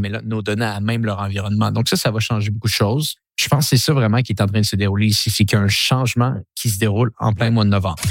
mais 0.00 0.10
nos 0.24 0.42
données 0.42 0.64
à 0.64 0.80
même 0.80 1.04
leur 1.04 1.20
environnement. 1.20 1.70
Donc 1.70 1.88
ça, 1.88 1.96
ça 1.96 2.10
va 2.10 2.18
changer 2.18 2.50
beaucoup 2.50 2.68
de 2.68 2.72
choses. 2.72 3.14
Je 3.36 3.48
pense 3.48 3.70
que 3.70 3.76
c'est 3.76 3.84
ça 3.84 3.92
vraiment 3.92 4.20
qui 4.22 4.32
est 4.32 4.42
en 4.42 4.46
train 4.46 4.60
de 4.60 4.66
se 4.66 4.76
dérouler 4.76 5.06
ici, 5.06 5.30
c'est 5.30 5.44
qu'il 5.44 5.56
y 5.56 5.60
a 5.60 5.64
un 5.64 5.68
changement 5.68 6.34
qui 6.54 6.68
se 6.68 6.78
déroule 6.78 7.10
en 7.18 7.32
plein 7.32 7.50
mois 7.50 7.64
de 7.64 7.70
novembre. 7.70 8.02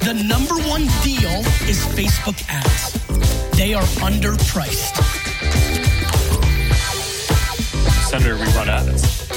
The 0.00 0.14
number 0.14 0.54
one 0.70 0.86
deal 1.02 1.44
is 1.68 1.84
Facebook 1.94 2.36
ads. 2.48 2.92
They 3.56 3.74
are 3.74 3.84
underpriced. 4.02 4.96
Senator, 8.08 8.36
we 8.36 8.46
run 8.56 8.68
ads. 8.68 9.27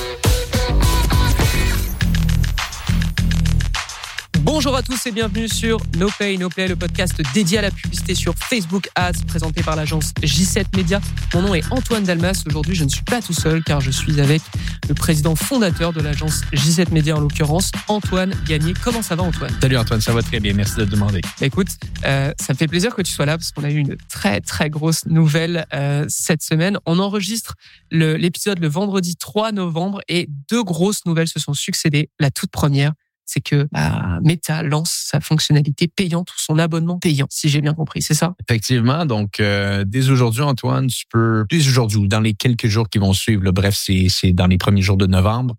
Bonjour 4.44 4.76
à 4.76 4.82
tous 4.82 5.06
et 5.06 5.12
bienvenue 5.12 5.48
sur 5.48 5.78
No 6.00 6.10
Pay 6.18 6.40
No 6.40 6.50
Play, 6.50 6.68
le 6.68 6.76
podcast 6.76 7.22
dédié 7.32 7.60
à 7.60 7.62
la 7.62 7.70
publicité 7.70 8.16
sur 8.16 8.34
Facebook 8.34 8.90
Ads, 8.96 9.24
présenté 9.28 9.62
par 9.62 9.76
l'agence 9.76 10.14
J7 10.24 10.76
Media. 10.76 11.00
Mon 11.36 11.44
nom 11.44 11.54
est 11.54 11.64
Antoine 11.72 12.04
Dalmas. 12.04 12.42
Aujourd'hui, 12.48 12.74
je 12.74 12.84
ne 12.84 12.90
suis 12.90 13.04
pas 13.04 13.22
tout 13.22 13.34
seul 13.34 13.64
car 13.64 13.82
je 13.82 13.92
suis 13.92 14.20
avec 14.20 14.42
le 14.90 14.96
président 14.96 15.36
fondateur 15.36 15.94
de 15.94 16.02
l'agence 16.02 16.42
J7 16.54 16.92
Media, 16.92 17.16
en 17.16 17.20
l'occurrence, 17.20 17.72
Antoine 17.88 18.34
Gagné. 18.48 18.74
Comment 18.84 19.04
ça 19.04 19.16
va, 19.16 19.22
Antoine? 19.22 19.56
Salut 19.62 19.78
Antoine, 19.78 20.02
ça 20.02 20.12
va 20.12 20.24
très 20.24 20.40
bien. 20.40 20.54
Merci 20.56 20.78
de 20.78 20.86
te 20.86 20.90
demander. 20.90 21.22
Bah, 21.22 21.46
écoute, 21.46 21.70
euh, 22.06 22.34
ça 22.42 22.54
me 22.54 22.58
fait 22.58 22.68
plaisir 22.68 22.96
que 22.96 23.04
tu 23.04 23.12
sois 23.12 23.28
là 23.28 23.38
parce 23.38 23.52
qu'on 23.52 23.64
a 23.64 23.70
eu 23.70 23.78
une 23.78 23.96
très 24.10 24.42
très 24.42 24.72
grosse 24.72 25.06
nouvelle 25.06 25.68
euh, 25.72 26.06
cette 26.10 26.42
semaine. 26.42 26.80
On 26.88 26.98
enregistre 26.98 27.54
l'épisode 27.92 28.58
le, 28.58 28.64
le 28.64 28.70
vendredi 28.70 29.16
3 29.18 29.52
novembre 29.52 30.02
et 30.10 30.28
deux 30.50 30.64
grosses 30.64 31.06
nouvelles 31.06 31.28
se 31.28 31.40
sont 31.40 31.54
succédées. 31.54 32.10
La 32.20 32.32
toute 32.32 32.50
première, 32.50 32.94
c'est 33.26 33.42
que 33.42 33.68
bah, 33.72 34.20
Meta 34.24 34.64
lance 34.64 35.08
sa 35.10 35.20
fonctionnalité 35.20 35.88
payante 35.88 36.32
ou 36.32 36.36
son 36.38 36.60
abonnement 36.60 37.00
payant, 37.00 37.28
si 37.30 37.50
j'ai 37.50 37.62
bien 37.62 37.74
compris, 37.74 38.02
c'est 38.02 38.14
ça? 38.14 38.36
Effectivement. 38.48 39.06
Donc, 39.06 39.40
euh, 39.40 39.84
dès 39.86 40.10
aujourd'hui, 40.10 40.42
Antoine, 40.42 40.88
tu 40.88 41.06
peux, 41.10 41.46
dès 41.50 41.66
aujourd'hui 41.68 41.98
ou 41.98 42.08
dans 42.08 42.20
les 42.20 42.34
quelques 42.34 42.68
jours 42.68 42.90
qui 42.90 42.98
vont 42.98 43.14
suivre, 43.14 43.44
le 43.44 43.52
bref, 43.52 43.76
c'est 43.78 44.34
dans 44.34 44.48
les 44.48 44.58
premiers 44.58 44.82
jours 44.82 44.98
de 44.98 45.08
novembre, 45.08 45.56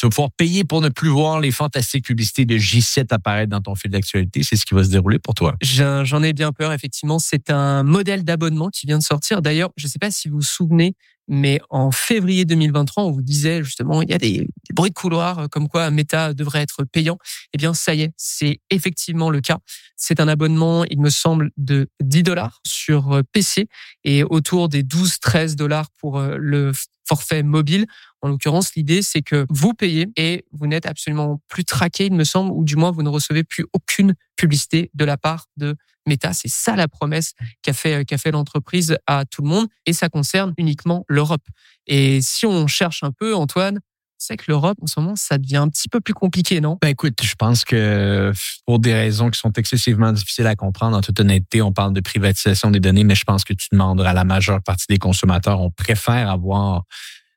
tu 0.00 0.06
vas 0.06 0.10
pouvoir 0.10 0.30
payer 0.30 0.64
pour 0.64 0.80
ne 0.80 0.88
plus 0.88 1.10
voir 1.10 1.40
les 1.40 1.50
fantastiques 1.50 2.06
publicités 2.06 2.46
de 2.46 2.56
J7 2.56 3.08
apparaître 3.10 3.50
dans 3.50 3.60
ton 3.60 3.74
fil 3.74 3.90
d'actualité. 3.90 4.42
C'est 4.42 4.56
ce 4.56 4.64
qui 4.64 4.72
va 4.72 4.82
se 4.82 4.88
dérouler 4.88 5.18
pour 5.18 5.34
toi. 5.34 5.56
J'en 5.60 6.22
ai 6.22 6.32
bien 6.32 6.52
peur, 6.52 6.72
effectivement. 6.72 7.18
C'est 7.18 7.50
un 7.50 7.82
modèle 7.82 8.24
d'abonnement 8.24 8.70
qui 8.70 8.86
vient 8.86 8.96
de 8.96 9.02
sortir. 9.02 9.42
D'ailleurs, 9.42 9.70
je 9.76 9.86
ne 9.86 9.90
sais 9.90 9.98
pas 9.98 10.10
si 10.10 10.30
vous 10.30 10.36
vous 10.36 10.42
souvenez, 10.42 10.94
mais 11.28 11.60
en 11.68 11.90
février 11.90 12.46
2023, 12.46 13.04
on 13.04 13.10
vous 13.10 13.20
disait 13.20 13.62
justement, 13.62 14.00
il 14.00 14.08
y 14.08 14.14
a 14.14 14.18
des, 14.18 14.48
bruits 14.80 14.90
de 14.90 14.94
couloir 14.94 15.40
euh, 15.40 15.46
comme 15.46 15.68
quoi 15.68 15.90
Meta 15.90 16.32
devrait 16.32 16.62
être 16.62 16.84
payant. 16.84 17.18
Eh 17.52 17.58
bien, 17.58 17.74
ça 17.74 17.94
y 17.94 18.02
est, 18.02 18.12
c'est 18.16 18.60
effectivement 18.70 19.28
le 19.28 19.42
cas. 19.42 19.58
C'est 19.96 20.20
un 20.20 20.28
abonnement, 20.28 20.86
il 20.86 21.00
me 21.00 21.10
semble, 21.10 21.50
de 21.58 21.90
10 22.02 22.22
dollars 22.22 22.60
sur 22.66 23.12
euh, 23.12 23.22
PC 23.32 23.68
et 24.04 24.24
autour 24.24 24.70
des 24.70 24.82
12-13 24.82 25.54
dollars 25.54 25.90
pour 25.98 26.18
euh, 26.18 26.36
le 26.38 26.72
forfait 27.06 27.42
mobile. 27.42 27.86
En 28.22 28.28
l'occurrence, 28.28 28.74
l'idée, 28.74 29.02
c'est 29.02 29.20
que 29.20 29.44
vous 29.50 29.74
payez 29.74 30.08
et 30.16 30.46
vous 30.52 30.66
n'êtes 30.66 30.86
absolument 30.86 31.42
plus 31.48 31.64
traqué, 31.66 32.06
il 32.06 32.14
me 32.14 32.24
semble, 32.24 32.50
ou 32.52 32.64
du 32.64 32.76
moins 32.76 32.90
vous 32.90 33.02
ne 33.02 33.10
recevez 33.10 33.44
plus 33.44 33.66
aucune 33.74 34.14
publicité 34.36 34.90
de 34.94 35.04
la 35.04 35.18
part 35.18 35.46
de 35.58 35.76
Meta. 36.06 36.32
C'est 36.32 36.48
ça 36.48 36.74
la 36.74 36.88
promesse 36.88 37.34
qu'a 37.60 37.74
fait, 37.74 38.06
qu'a 38.06 38.16
fait 38.16 38.30
l'entreprise 38.30 38.96
à 39.06 39.26
tout 39.26 39.42
le 39.42 39.48
monde 39.48 39.68
et 39.84 39.92
ça 39.92 40.08
concerne 40.08 40.54
uniquement 40.56 41.04
l'Europe. 41.08 41.46
Et 41.86 42.22
si 42.22 42.46
on 42.46 42.66
cherche 42.66 43.02
un 43.02 43.12
peu, 43.12 43.34
Antoine, 43.34 43.80
c'est 44.20 44.36
que 44.36 44.44
l'Europe, 44.48 44.76
en 44.82 44.86
ce 44.86 45.00
moment, 45.00 45.16
ça 45.16 45.38
devient 45.38 45.56
un 45.56 45.68
petit 45.68 45.88
peu 45.88 46.00
plus 46.00 46.12
compliqué, 46.12 46.60
non? 46.60 46.78
Ben 46.82 46.88
écoute, 46.88 47.18
je 47.22 47.34
pense 47.34 47.64
que 47.64 48.32
pour 48.66 48.78
des 48.78 48.92
raisons 48.92 49.30
qui 49.30 49.40
sont 49.40 49.52
excessivement 49.52 50.12
difficiles 50.12 50.46
à 50.46 50.54
comprendre, 50.54 50.96
en 50.96 51.00
toute 51.00 51.18
honnêteté, 51.18 51.62
on 51.62 51.72
parle 51.72 51.94
de 51.94 52.00
privatisation 52.00 52.70
des 52.70 52.80
données, 52.80 53.02
mais 53.02 53.14
je 53.14 53.24
pense 53.24 53.44
que 53.44 53.54
tu 53.54 53.68
demanderas 53.72 54.10
à 54.10 54.14
la 54.14 54.24
majeure 54.24 54.62
partie 54.62 54.86
des 54.88 54.98
consommateurs, 54.98 55.60
on 55.60 55.70
préfère 55.70 56.30
avoir 56.30 56.84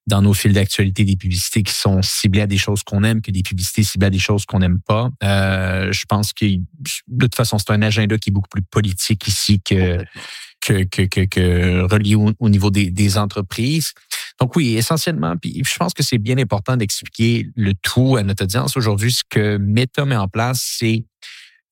dans 0.07 0.21
nos 0.21 0.33
fils 0.33 0.51
d'actualité 0.51 1.05
des 1.05 1.15
publicités 1.15 1.63
qui 1.63 1.73
sont 1.73 2.01
ciblées 2.01 2.41
à 2.41 2.47
des 2.47 2.57
choses 2.57 2.83
qu'on 2.83 3.05
aime 3.05 3.21
que 3.21 3.31
des 3.31 3.43
publicités 3.43 3.83
ciblées 3.83 4.07
à 4.07 4.09
des 4.09 4.19
choses 4.19 4.45
qu'on 4.45 4.59
n'aime 4.59 4.81
pas. 4.81 5.09
Euh, 5.23 5.89
je 5.93 6.03
pense 6.05 6.33
que 6.33 6.45
de 6.45 7.25
toute 7.25 7.35
façon, 7.35 7.57
c'est 7.57 7.71
un 7.71 7.81
agenda 7.81 8.17
qui 8.17 8.29
est 8.29 8.33
beaucoup 8.33 8.49
plus 8.49 8.63
politique 8.63 9.25
ici 9.27 9.61
que 9.61 10.03
que, 10.65 10.83
que, 10.83 11.01
que, 11.03 11.25
que 11.25 11.81
relié 11.91 12.15
au, 12.15 12.49
niveau 12.49 12.69
des, 12.69 13.17
entreprises. 13.17 13.93
Donc 14.39 14.55
oui, 14.55 14.75
essentiellement, 14.75 15.35
puis 15.37 15.61
je 15.63 15.77
pense 15.77 15.93
que 15.93 16.03
c'est 16.03 16.17
bien 16.17 16.37
important 16.37 16.75
d'expliquer 16.75 17.47
le 17.55 17.73
tout 17.81 18.17
à 18.17 18.23
notre 18.23 18.43
audience 18.43 18.75
aujourd'hui. 18.75 19.11
Ce 19.11 19.23
que 19.29 19.57
Meta 19.57 20.05
met 20.05 20.15
en 20.15 20.27
place, 20.27 20.75
c'est 20.79 21.05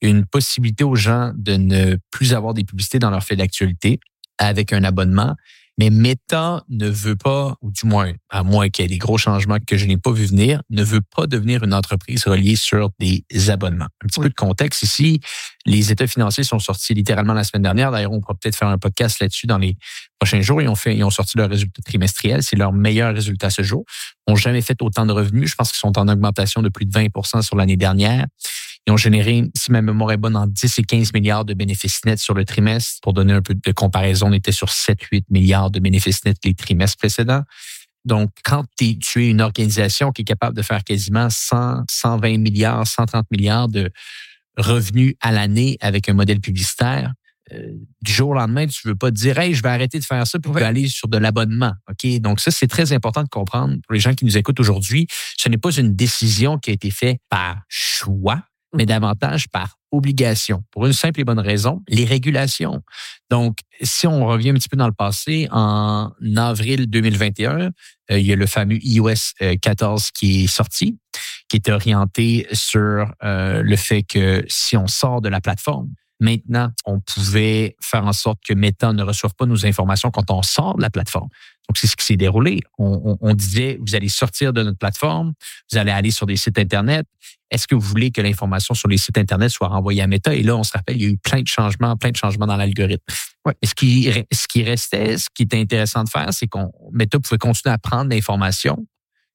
une 0.02 0.26
possibilité 0.26 0.84
aux 0.84 0.96
gens 0.96 1.32
de 1.36 1.54
ne 1.54 1.98
plus 2.12 2.34
avoir 2.34 2.54
des 2.54 2.64
publicités 2.64 3.00
dans 3.00 3.10
leur 3.10 3.24
fait 3.24 3.36
d'actualité 3.36 4.00
avec 4.38 4.74
un 4.74 4.84
abonnement, 4.84 5.36
mais 5.78 5.90
Meta 5.90 6.64
ne 6.70 6.90
veut 6.90 7.16
pas, 7.16 7.56
ou 7.62 7.72
du 7.72 7.86
moins, 7.86 8.12
à 8.30 8.44
moins 8.44 8.70
qu'il 8.70 8.84
y 8.84 8.86
ait 8.86 8.90
des 8.90 8.98
gros 8.98 9.18
changements 9.18 9.58
que 9.66 9.78
je 9.78 9.86
n'ai 9.86 9.98
pas 9.98 10.12
vu 10.12 10.26
venir, 10.26 10.62
ne 10.70 10.84
veut 10.84 11.02
pas 11.16 11.28
devenir 11.28 11.64
une 11.64 11.74
entreprise 11.74 12.26
reliée 12.26 12.56
sur 12.56 12.90
des 13.00 13.24
abonnements. 13.50 13.88
Un 14.04 14.08
petit 14.08 14.20
peu 14.20 14.30
de 14.30 14.34
contexte 14.34 14.84
ici. 14.84 15.22
Les 15.66 15.92
états 15.92 16.08
financiers 16.08 16.44
sont 16.44 16.60
sortis 16.60 16.94
littéralement 16.94 17.34
la 17.34 17.44
semaine 17.44 17.64
dernière. 17.64 17.92
D'ailleurs, 17.92 18.12
on 18.12 18.20
pourra 18.20 18.36
peut-être 18.36 18.56
faire 18.56 18.68
un 18.68 18.78
podcast 18.78 19.20
là-dessus 19.20 19.48
dans 19.48 19.58
les 19.58 19.78
prochains 20.20 20.42
jours. 20.42 20.62
Ils 20.62 20.68
ont 20.68 20.76
fait, 20.76 20.96
ils 20.96 21.04
ont 21.04 21.10
sorti 21.10 21.38
leur 21.38 21.50
résultat 21.50 21.82
trimestriel. 21.84 22.44
C'est 22.44 22.56
leur 22.56 22.74
meilleur 22.74 23.14
résultat 23.14 23.48
à 23.48 23.52
ce 23.52 23.64
jour. 23.64 23.84
Ils 24.28 24.32
n'ont 24.32 24.38
jamais 24.38 24.62
fait 24.62 24.82
autant 24.82 25.06
de 25.06 25.14
revenus. 25.14 25.52
Je 25.52 25.56
pense 25.56 25.72
qu'ils 25.72 25.80
sont 25.80 25.98
en 25.98 26.08
augmentation 26.08 26.62
de 26.62 26.70
plus 26.70 26.86
de 26.86 26.92
20% 26.92 27.42
sur 27.42 27.56
l'année 27.56 27.78
dernière. 27.78 28.26
Ils 28.88 28.94
ont 28.94 28.98
généré, 28.98 29.44
si 29.56 29.72
ma 29.72 29.82
mémoire 29.82 30.12
est 30.12 30.18
bonne, 30.18 30.36
en 30.36 30.48
10 30.48 30.80
et 30.80 30.84
15 30.84 31.14
milliards 31.14 31.46
de 31.46 31.54
bénéfices 31.54 32.04
nets 32.06 32.20
sur 32.20 32.34
le 32.34 32.46
trimestre. 32.46 33.00
Pour 33.02 33.14
donner 33.14 33.34
un 33.34 33.42
peu 33.42 33.54
de 33.54 33.72
comparaison, 33.72 34.28
on 34.30 34.34
était 34.34 34.52
sur 34.52 34.70
7-8 34.70 35.26
milliards 35.30 35.70
de 35.70 35.80
bénéfices 35.80 36.26
nets 36.26 36.38
les 36.44 36.56
trimestres 36.56 36.98
précédents. 36.98 37.44
Donc, 38.06 38.32
quand 38.44 38.66
tu 38.78 39.26
es 39.26 39.30
une 39.30 39.42
organisation 39.42 40.12
qui 40.12 40.24
est 40.24 40.26
capable 40.26 40.58
de 40.58 40.64
faire 40.64 40.84
quasiment 40.84 41.30
100, 41.30 41.84
120 41.90 42.40
milliards, 42.40 42.88
130 42.88 43.28
milliards 43.30 43.68
de 43.68 43.92
revenus 44.58 45.14
à 45.22 45.32
l'année 45.32 45.78
avec 45.82 46.10
un 46.10 46.14
modèle 46.14 46.40
publicitaire, 46.40 47.14
euh, 47.54 47.74
du 48.02 48.12
jour 48.12 48.30
au 48.30 48.34
lendemain, 48.34 48.66
tu 48.66 48.88
veux 48.88 48.96
pas 48.96 49.12
te 49.12 49.16
dire, 49.16 49.38
hey, 49.38 49.54
je 49.54 49.62
vais 49.62 49.70
arrêter 49.70 50.00
de 50.00 50.06
faire 50.06 50.26
ça 50.26 50.40
pour 50.40 50.58
aller 50.58 50.88
sur 50.88 51.08
de 51.08 51.18
l'abonnement. 51.18 51.74
OK? 51.90 52.20
Donc, 52.20 52.40
ça, 52.40 52.50
c'est 52.50 52.68
très 52.68 52.94
important 52.94 53.24
de 53.24 53.30
comprendre 53.30 53.76
pour 53.86 53.94
les 53.94 54.00
gens 54.00 54.16
qui 54.16 54.26
nous 54.26 54.38
écoutent 54.38 54.60
aujourd'hui. 54.60 55.06
Ce 55.38 55.50
n'est 55.50 55.58
pas 55.58 55.72
une 55.72 55.96
décision 55.96 56.58
qui 56.58 56.72
a 56.72 56.74
été 56.74 56.90
faite 56.90 57.20
par 57.30 57.58
choix 57.68 58.42
mais 58.74 58.86
davantage 58.86 59.48
par 59.50 59.78
obligation. 59.92 60.64
Pour 60.72 60.86
une 60.86 60.94
simple 60.94 61.20
et 61.20 61.24
bonne 61.24 61.40
raison, 61.40 61.82
les 61.88 62.06
régulations. 62.06 62.82
Donc, 63.30 63.58
si 63.82 64.08
on 64.08 64.26
revient 64.26 64.52
un 64.52 64.54
petit 64.54 64.70
peu 64.70 64.78
dans 64.78 64.88
le 64.88 64.94
passé, 64.94 65.48
en 65.52 66.12
avril 66.38 66.90
2021, 66.90 67.60
euh, 67.60 67.70
il 68.20 68.26
y 68.26 68.32
a 68.32 68.36
le 68.36 68.46
fameux 68.46 68.78
iOS 68.82 69.34
14 69.62 70.04
euh, 70.04 70.10
qui 70.18 70.44
est 70.44 70.48
sorti, 70.48 70.98
qui 71.50 71.58
est 71.58 71.70
orienté 71.70 72.48
sur 72.54 73.12
euh, 73.24 73.62
le 73.62 73.76
fait 73.76 74.04
que 74.04 74.46
si 74.48 74.78
on 74.78 74.88
sort 74.88 75.22
de 75.22 75.30
la 75.30 75.42
plateforme, 75.42 75.90
Maintenant, 76.22 76.70
on 76.86 77.00
pouvait 77.00 77.76
faire 77.82 78.06
en 78.06 78.14
sorte 78.14 78.40
que 78.48 78.54
Meta 78.54 78.94
ne 78.94 79.02
reçoive 79.02 79.34
pas 79.34 79.48
nos 79.48 79.66
informations 79.66 80.12
quand 80.12 80.30
on 80.30 80.44
sort 80.44 80.78
de 80.78 80.84
la 80.84 80.92
plateforme. 80.92 81.30
Donc, 81.68 81.78
c'est 81.78 81.88
ce 81.88 81.96
qui 81.96 82.06
s'est 82.06 82.16
déroulé. 82.16 82.62
On, 82.78 83.18
on, 83.20 83.34
disait, 83.34 83.80
vous 83.82 83.96
allez 83.96 84.08
sortir 84.08 84.54
de 84.54 84.62
notre 84.62 84.78
plateforme, 84.78 85.34
vous 85.72 85.80
allez 85.80 85.90
aller 85.90 86.12
sur 86.12 86.28
des 86.28 86.38
sites 86.38 86.60
Internet. 86.60 87.08
Est-ce 87.50 87.68
que 87.68 87.74
vous 87.74 87.82
voulez 87.82 88.12
que 88.12 88.22
l'information 88.22 88.76
sur 88.76 88.88
les 88.88 88.98
sites 88.98 89.18
Internet 89.18 89.50
soit 89.50 89.68
renvoyée 89.68 90.04
à 90.04 90.08
Meta? 90.08 90.36
Et 90.36 90.44
là, 90.44 90.56
on 90.56 90.64
se 90.64 90.74
rappelle, 90.74 90.98
il 90.98 91.02
y 91.02 91.06
a 91.08 91.10
eu 91.10 91.18
plein 91.18 91.42
de 91.42 91.48
changements, 91.48 91.98
plein 91.98 92.12
de 92.12 92.18
changements 92.18 92.46
dans 92.46 92.56
l'algorithme. 92.56 93.04
Ouais. 93.44 93.56
ce 93.64 93.74
qui, 93.74 94.12
ce 94.32 94.48
qui 94.48 94.64
restait, 94.64 95.18
ce 95.18 95.28
qui 95.34 95.44
était 95.44 95.60
intéressant 95.60 96.04
de 96.04 96.10
faire, 96.10 96.32
c'est 96.32 96.48
qu'on 96.48 96.72
Meta 96.92 97.20
pouvait 97.20 97.40
continuer 97.40 97.74
à 97.74 97.80
prendre 97.80 98.12
l'information 98.12 98.78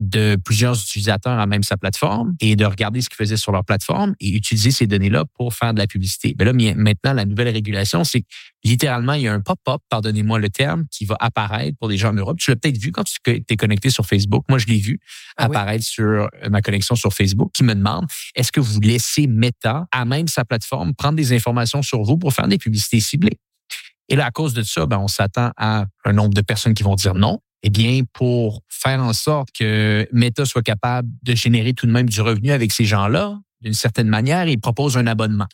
de 0.01 0.37
plusieurs 0.37 0.79
utilisateurs 0.79 1.39
à 1.39 1.47
même 1.47 1.62
sa 1.62 1.77
plateforme 1.77 2.34
et 2.41 2.55
de 2.55 2.65
regarder 2.65 3.01
ce 3.01 3.09
qu'ils 3.09 3.17
faisaient 3.17 3.37
sur 3.37 3.53
leur 3.53 3.65
plateforme 3.65 4.15
et 4.21 4.31
utiliser 4.31 4.71
ces 4.71 4.87
données-là 4.87 5.25
pour 5.34 5.55
faire 5.55 5.73
de 5.73 5.79
la 5.79 5.87
publicité. 5.87 6.34
Mais 6.39 6.45
là, 6.45 6.53
maintenant, 6.53 7.15
la 7.15 7.25
nouvelle 7.25 7.49
régulation, 7.49 8.05
c'est 8.05 8.25
littéralement, 8.62 9.15
il 9.15 9.23
y 9.23 9.29
a 9.29 9.33
un 9.33 9.41
pop-up, 9.41 9.81
pardonnez-moi 9.89 10.39
le 10.39 10.51
terme, 10.51 10.84
qui 10.91 11.07
va 11.07 11.16
apparaître 11.21 11.78
pour 11.78 11.89
des 11.89 11.97
gens 11.97 12.10
en 12.10 12.15
Europe. 12.15 12.39
Tu 12.39 12.51
l'as 12.51 12.57
peut-être 12.57 12.78
vu 12.78 12.93
quand 12.93 13.04
tu 13.04 13.16
t'es 13.43 13.57
connecté 13.57 13.89
sur 13.91 14.04
Facebook. 14.04 14.45
Moi, 14.48 14.59
je 14.59 14.66
l'ai 14.66 14.78
vu 14.78 15.01
ah 15.37 15.45
apparaître 15.45 15.84
sur 15.84 16.04
euh, 16.04 16.28
ma 16.51 16.60
connexion 16.60 16.95
sur 16.95 17.13
Facebook 17.13 17.51
qui 17.54 17.65
me 17.65 17.75
demande, 17.75 18.07
est-ce 18.34 18.53
que 18.53 18.60
vous 18.60 18.81
laissez 18.81 19.27
Meta 19.27 19.87
à 19.93 20.04
même 20.04 20.28
sa 20.28 20.45
plateforme 20.45 20.95
prendre 20.95 21.16
des 21.16 21.33
informations 21.33 21.83
sur 21.83 22.03
vous 22.03 22.19
pour 22.19 22.33
faire 22.33 22.48
des 22.48 22.59
publicités 22.59 23.01
ciblées? 23.01 23.39
Et 24.09 24.16
là, 24.16 24.27
à 24.27 24.31
cause 24.31 24.54
de 24.54 24.63
ça, 24.63 24.87
ben, 24.87 24.98
on 24.98 25.09
s'attend 25.09 25.51
à 25.57 25.87
un 26.04 26.13
nombre 26.13 26.34
de 26.34 26.41
personnes 26.41 26.75
qui 26.75 26.83
vont 26.83 26.95
dire 26.95 27.15
non. 27.15 27.41
Eh 27.66 27.68
bien, 27.68 28.03
pour 28.13 28.63
faire 28.68 29.01
en 29.01 29.13
sorte 29.13 29.48
que 29.51 30.09
Meta 30.13 30.45
soit 30.45 30.63
capable 30.63 31.09
de 31.24 31.34
générer 31.34 31.74
tout 31.74 31.86
de 31.86 31.91
même 31.91 32.09
du 32.09 32.21
revenu 32.21 32.53
avec 32.53 32.71
ces 32.71 32.84
gens-là, 32.84 33.41
d'une 33.60 33.74
certaine 33.74 34.07
manière, 34.07 34.47
il 34.47 34.60
propose 34.60 34.97
un 34.97 35.09
abonnement. 35.09 35.48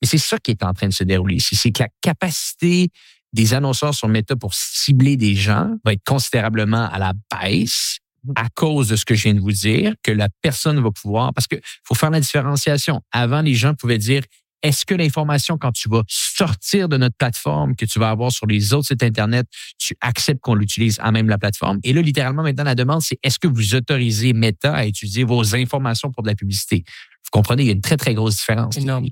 Et 0.00 0.06
c'est 0.06 0.16
ça 0.16 0.38
qui 0.38 0.52
est 0.52 0.62
en 0.62 0.72
train 0.74 0.86
de 0.86 0.92
se 0.92 1.02
dérouler 1.02 1.34
ici. 1.34 1.56
C'est 1.56 1.72
que 1.72 1.82
la 1.82 1.88
capacité 2.00 2.90
des 3.32 3.52
annonceurs 3.52 3.96
sur 3.96 4.06
Meta 4.06 4.36
pour 4.36 4.54
cibler 4.54 5.16
des 5.16 5.34
gens 5.34 5.74
va 5.84 5.92
être 5.92 6.04
considérablement 6.04 6.88
à 6.88 7.00
la 7.00 7.14
baisse 7.32 7.98
à 8.36 8.48
cause 8.54 8.86
de 8.86 8.94
ce 8.94 9.04
que 9.04 9.16
je 9.16 9.24
viens 9.24 9.34
de 9.34 9.40
vous 9.40 9.50
dire, 9.50 9.94
que 10.04 10.12
la 10.12 10.28
personne 10.42 10.80
va 10.80 10.92
pouvoir, 10.92 11.34
parce 11.34 11.48
que 11.48 11.56
faut 11.82 11.96
faire 11.96 12.10
la 12.10 12.20
différenciation. 12.20 13.00
Avant, 13.10 13.40
les 13.42 13.54
gens 13.54 13.74
pouvaient 13.74 13.98
dire, 13.98 14.22
Est-ce 14.62 14.86
que 14.86 14.94
l'information, 14.94 15.58
quand 15.58 15.72
tu 15.72 15.88
vas 15.88 16.02
sortir 16.08 16.88
de 16.88 16.96
notre 16.96 17.16
plateforme, 17.16 17.76
que 17.76 17.84
tu 17.84 17.98
vas 17.98 18.10
avoir 18.10 18.32
sur 18.32 18.46
les 18.46 18.72
autres 18.72 18.88
sites 18.88 19.02
Internet, 19.02 19.46
tu 19.78 19.94
acceptes 20.00 20.40
qu'on 20.40 20.54
l'utilise 20.54 20.98
à 21.00 21.12
même 21.12 21.28
la 21.28 21.38
plateforme? 21.38 21.78
Et 21.84 21.92
là, 21.92 22.00
littéralement, 22.00 22.42
maintenant, 22.42 22.64
la 22.64 22.74
demande, 22.74 23.02
c'est 23.02 23.18
est-ce 23.22 23.38
que 23.38 23.46
vous 23.46 23.74
autorisez 23.74 24.32
Meta 24.32 24.74
à 24.74 24.86
utiliser 24.86 25.24
vos 25.24 25.54
informations 25.54 26.10
pour 26.10 26.22
de 26.22 26.28
la 26.28 26.34
publicité? 26.34 26.84
Vous 27.24 27.30
comprenez, 27.30 27.64
il 27.64 27.66
y 27.66 27.70
a 27.70 27.72
une 27.72 27.80
très, 27.80 27.96
très 27.96 28.14
grosse 28.14 28.36
différence. 28.36 28.76
Énorme. 28.76 29.06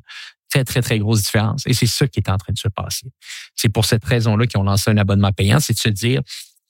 Très, 0.51 0.65
très, 0.65 0.83
très 0.83 0.99
grosse 0.99 1.23
différence. 1.23 1.67
Et 1.67 1.75
c'est 1.75 1.87
ça 1.87 2.07
qui 2.07 2.21
est 2.21 2.31
en 2.31 2.37
train 2.37 2.53
de 2.53 2.59
se 2.59 2.69
passer. 2.69 3.09
C'est 3.55 3.69
pour 3.69 3.85
cette 3.85 4.05
raison-là 4.05 4.47
qu'ils 4.47 4.61
ont 4.61 4.65
lancé 4.65 4.91
un 4.91 4.97
abonnement 4.97 5.33
payant, 5.33 5.61
c'est 5.61 5.73
de 5.73 5.79
se 5.79 5.89
dire, 5.89 6.23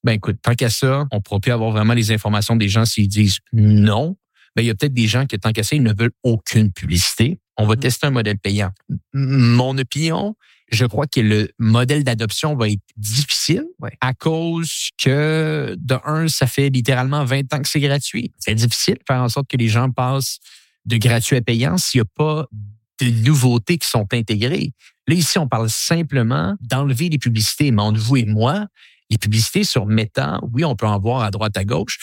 ben 0.04 0.12
écoute, 0.12 0.36
tant 0.42 0.54
qu'à 0.54 0.70
ça, 0.70 1.06
on 1.10 1.20
pourra 1.20 1.40
plus 1.40 1.52
avoir 1.52 1.70
vraiment 1.70 1.94
les 1.94 2.12
informations 2.12 2.56
des 2.56 2.68
gens 2.68 2.84
s'ils 2.84 3.08
disent 3.08 3.38
non. 3.52 4.16
Ben, 4.56 4.62
il 4.62 4.66
y 4.66 4.70
a 4.70 4.74
peut-être 4.74 4.94
des 4.94 5.06
gens 5.06 5.26
qui, 5.26 5.38
tant 5.38 5.52
qu'à 5.52 5.62
ça, 5.62 5.74
ils 5.74 5.82
ne 5.82 5.92
veulent 5.96 6.12
aucune 6.22 6.72
publicité. 6.72 7.38
On 7.56 7.66
va 7.66 7.74
Mhm. 7.74 7.80
tester 7.80 8.06
un 8.06 8.10
modèle 8.10 8.38
payant. 8.38 8.70
Mon 9.12 9.76
opinion, 9.78 10.36
je 10.72 10.86
crois 10.86 11.06
que 11.06 11.20
le 11.20 11.50
modèle 11.58 12.02
d'adoption 12.04 12.56
va 12.56 12.68
être 12.68 12.80
difficile 12.96 13.64
Ouais. 13.80 13.96
à 14.00 14.12
cause 14.14 14.88
que, 15.02 15.76
de 15.78 15.96
un, 16.04 16.26
ça 16.28 16.46
fait 16.46 16.68
littéralement 16.70 17.24
20 17.24 17.52
ans 17.54 17.60
que 17.60 17.68
c'est 17.68 17.80
gratuit. 17.80 18.32
C'est 18.38 18.54
difficile 18.54 18.94
de 18.94 19.02
faire 19.06 19.22
en 19.22 19.28
sorte 19.28 19.48
que 19.48 19.56
les 19.56 19.68
gens 19.68 19.90
passent 19.90 20.38
de 20.86 20.96
gratuit 20.96 21.36
à 21.36 21.42
payant 21.42 21.78
s'il 21.78 22.00
n'y 22.00 22.06
a 22.06 22.10
pas 22.16 22.46
de 23.00 23.10
nouveautés 23.24 23.78
qui 23.78 23.88
sont 23.88 24.06
intégrées. 24.12 24.72
Là, 25.06 25.14
ici, 25.14 25.38
on 25.38 25.48
parle 25.48 25.68
simplement 25.70 26.56
d'enlever 26.60 27.08
les 27.08 27.18
publicités. 27.18 27.70
Mais 27.70 27.82
entre 27.82 28.00
vous 28.00 28.16
et 28.16 28.24
moi, 28.24 28.66
les 29.10 29.18
publicités 29.18 29.64
sur 29.64 29.86
Meta, 29.86 30.40
oui, 30.52 30.64
on 30.64 30.74
peut 30.76 30.86
en 30.86 30.98
voir 30.98 31.22
à 31.22 31.30
droite, 31.30 31.56
à 31.56 31.64
gauche, 31.64 31.98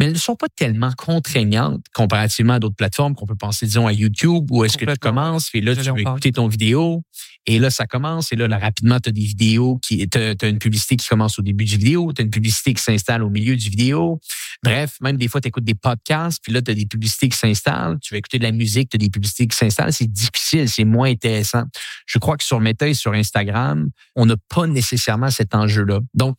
mais 0.00 0.06
elles 0.06 0.14
ne 0.14 0.18
sont 0.18 0.34
pas 0.34 0.48
tellement 0.48 0.92
contraignantes 0.96 1.84
comparativement 1.92 2.54
à 2.54 2.58
d'autres 2.58 2.74
plateformes 2.74 3.14
qu'on 3.14 3.26
peut 3.26 3.36
penser, 3.36 3.66
disons, 3.66 3.86
à 3.86 3.92
YouTube, 3.92 4.50
où 4.50 4.64
est-ce 4.64 4.78
que 4.78 4.86
tu 4.86 4.96
commences, 4.98 5.50
et 5.52 5.60
là, 5.60 5.76
tu 5.76 5.90
veux 5.90 6.00
écouter 6.00 6.32
ton 6.32 6.48
vidéo, 6.48 7.02
et 7.44 7.58
là, 7.58 7.68
ça 7.68 7.86
commence, 7.86 8.32
et 8.32 8.36
là, 8.36 8.48
là 8.48 8.58
rapidement, 8.58 8.98
tu 8.98 9.10
as 9.10 9.12
des 9.12 9.20
vidéos 9.20 9.78
qui, 9.82 10.08
tu 10.08 10.18
as, 10.18 10.48
une 10.48 10.58
publicité 10.58 10.96
qui 10.96 11.06
commence 11.06 11.38
au 11.38 11.42
début 11.42 11.66
du 11.66 11.76
vidéo, 11.76 12.14
tu 12.14 12.22
as 12.22 12.24
une 12.24 12.30
publicité 12.30 12.72
qui 12.72 12.82
s'installe 12.82 13.22
au 13.22 13.28
milieu 13.28 13.56
du 13.56 13.68
vidéo. 13.68 14.20
Bref, 14.62 14.96
même 15.02 15.18
des 15.18 15.28
fois, 15.28 15.42
tu 15.42 15.48
écoutes 15.48 15.64
des 15.64 15.74
podcasts, 15.74 16.42
puis 16.42 16.50
là, 16.50 16.62
tu 16.62 16.70
as 16.70 16.74
des 16.74 16.86
publicités 16.86 17.28
qui 17.28 17.36
s'installent, 17.36 17.98
tu 18.00 18.14
vas 18.14 18.18
écouter 18.18 18.38
de 18.38 18.44
la 18.44 18.52
musique, 18.52 18.88
tu 18.88 18.96
as 18.96 18.98
des 18.98 19.10
publicités 19.10 19.46
qui 19.48 19.56
s'installent, 19.56 19.92
c'est 19.92 20.10
difficile, 20.10 20.66
c'est 20.66 20.84
moins 20.84 21.10
intéressant. 21.10 21.64
Je 22.06 22.18
crois 22.18 22.38
que 22.38 22.44
sur 22.44 22.58
Meta 22.58 22.88
et 22.88 22.94
sur 22.94 23.12
Instagram, 23.12 23.90
on 24.16 24.24
n'a 24.24 24.36
pas 24.48 24.66
nécessairement 24.66 25.30
cet 25.30 25.54
enjeu-là. 25.54 26.00
Donc, 26.14 26.38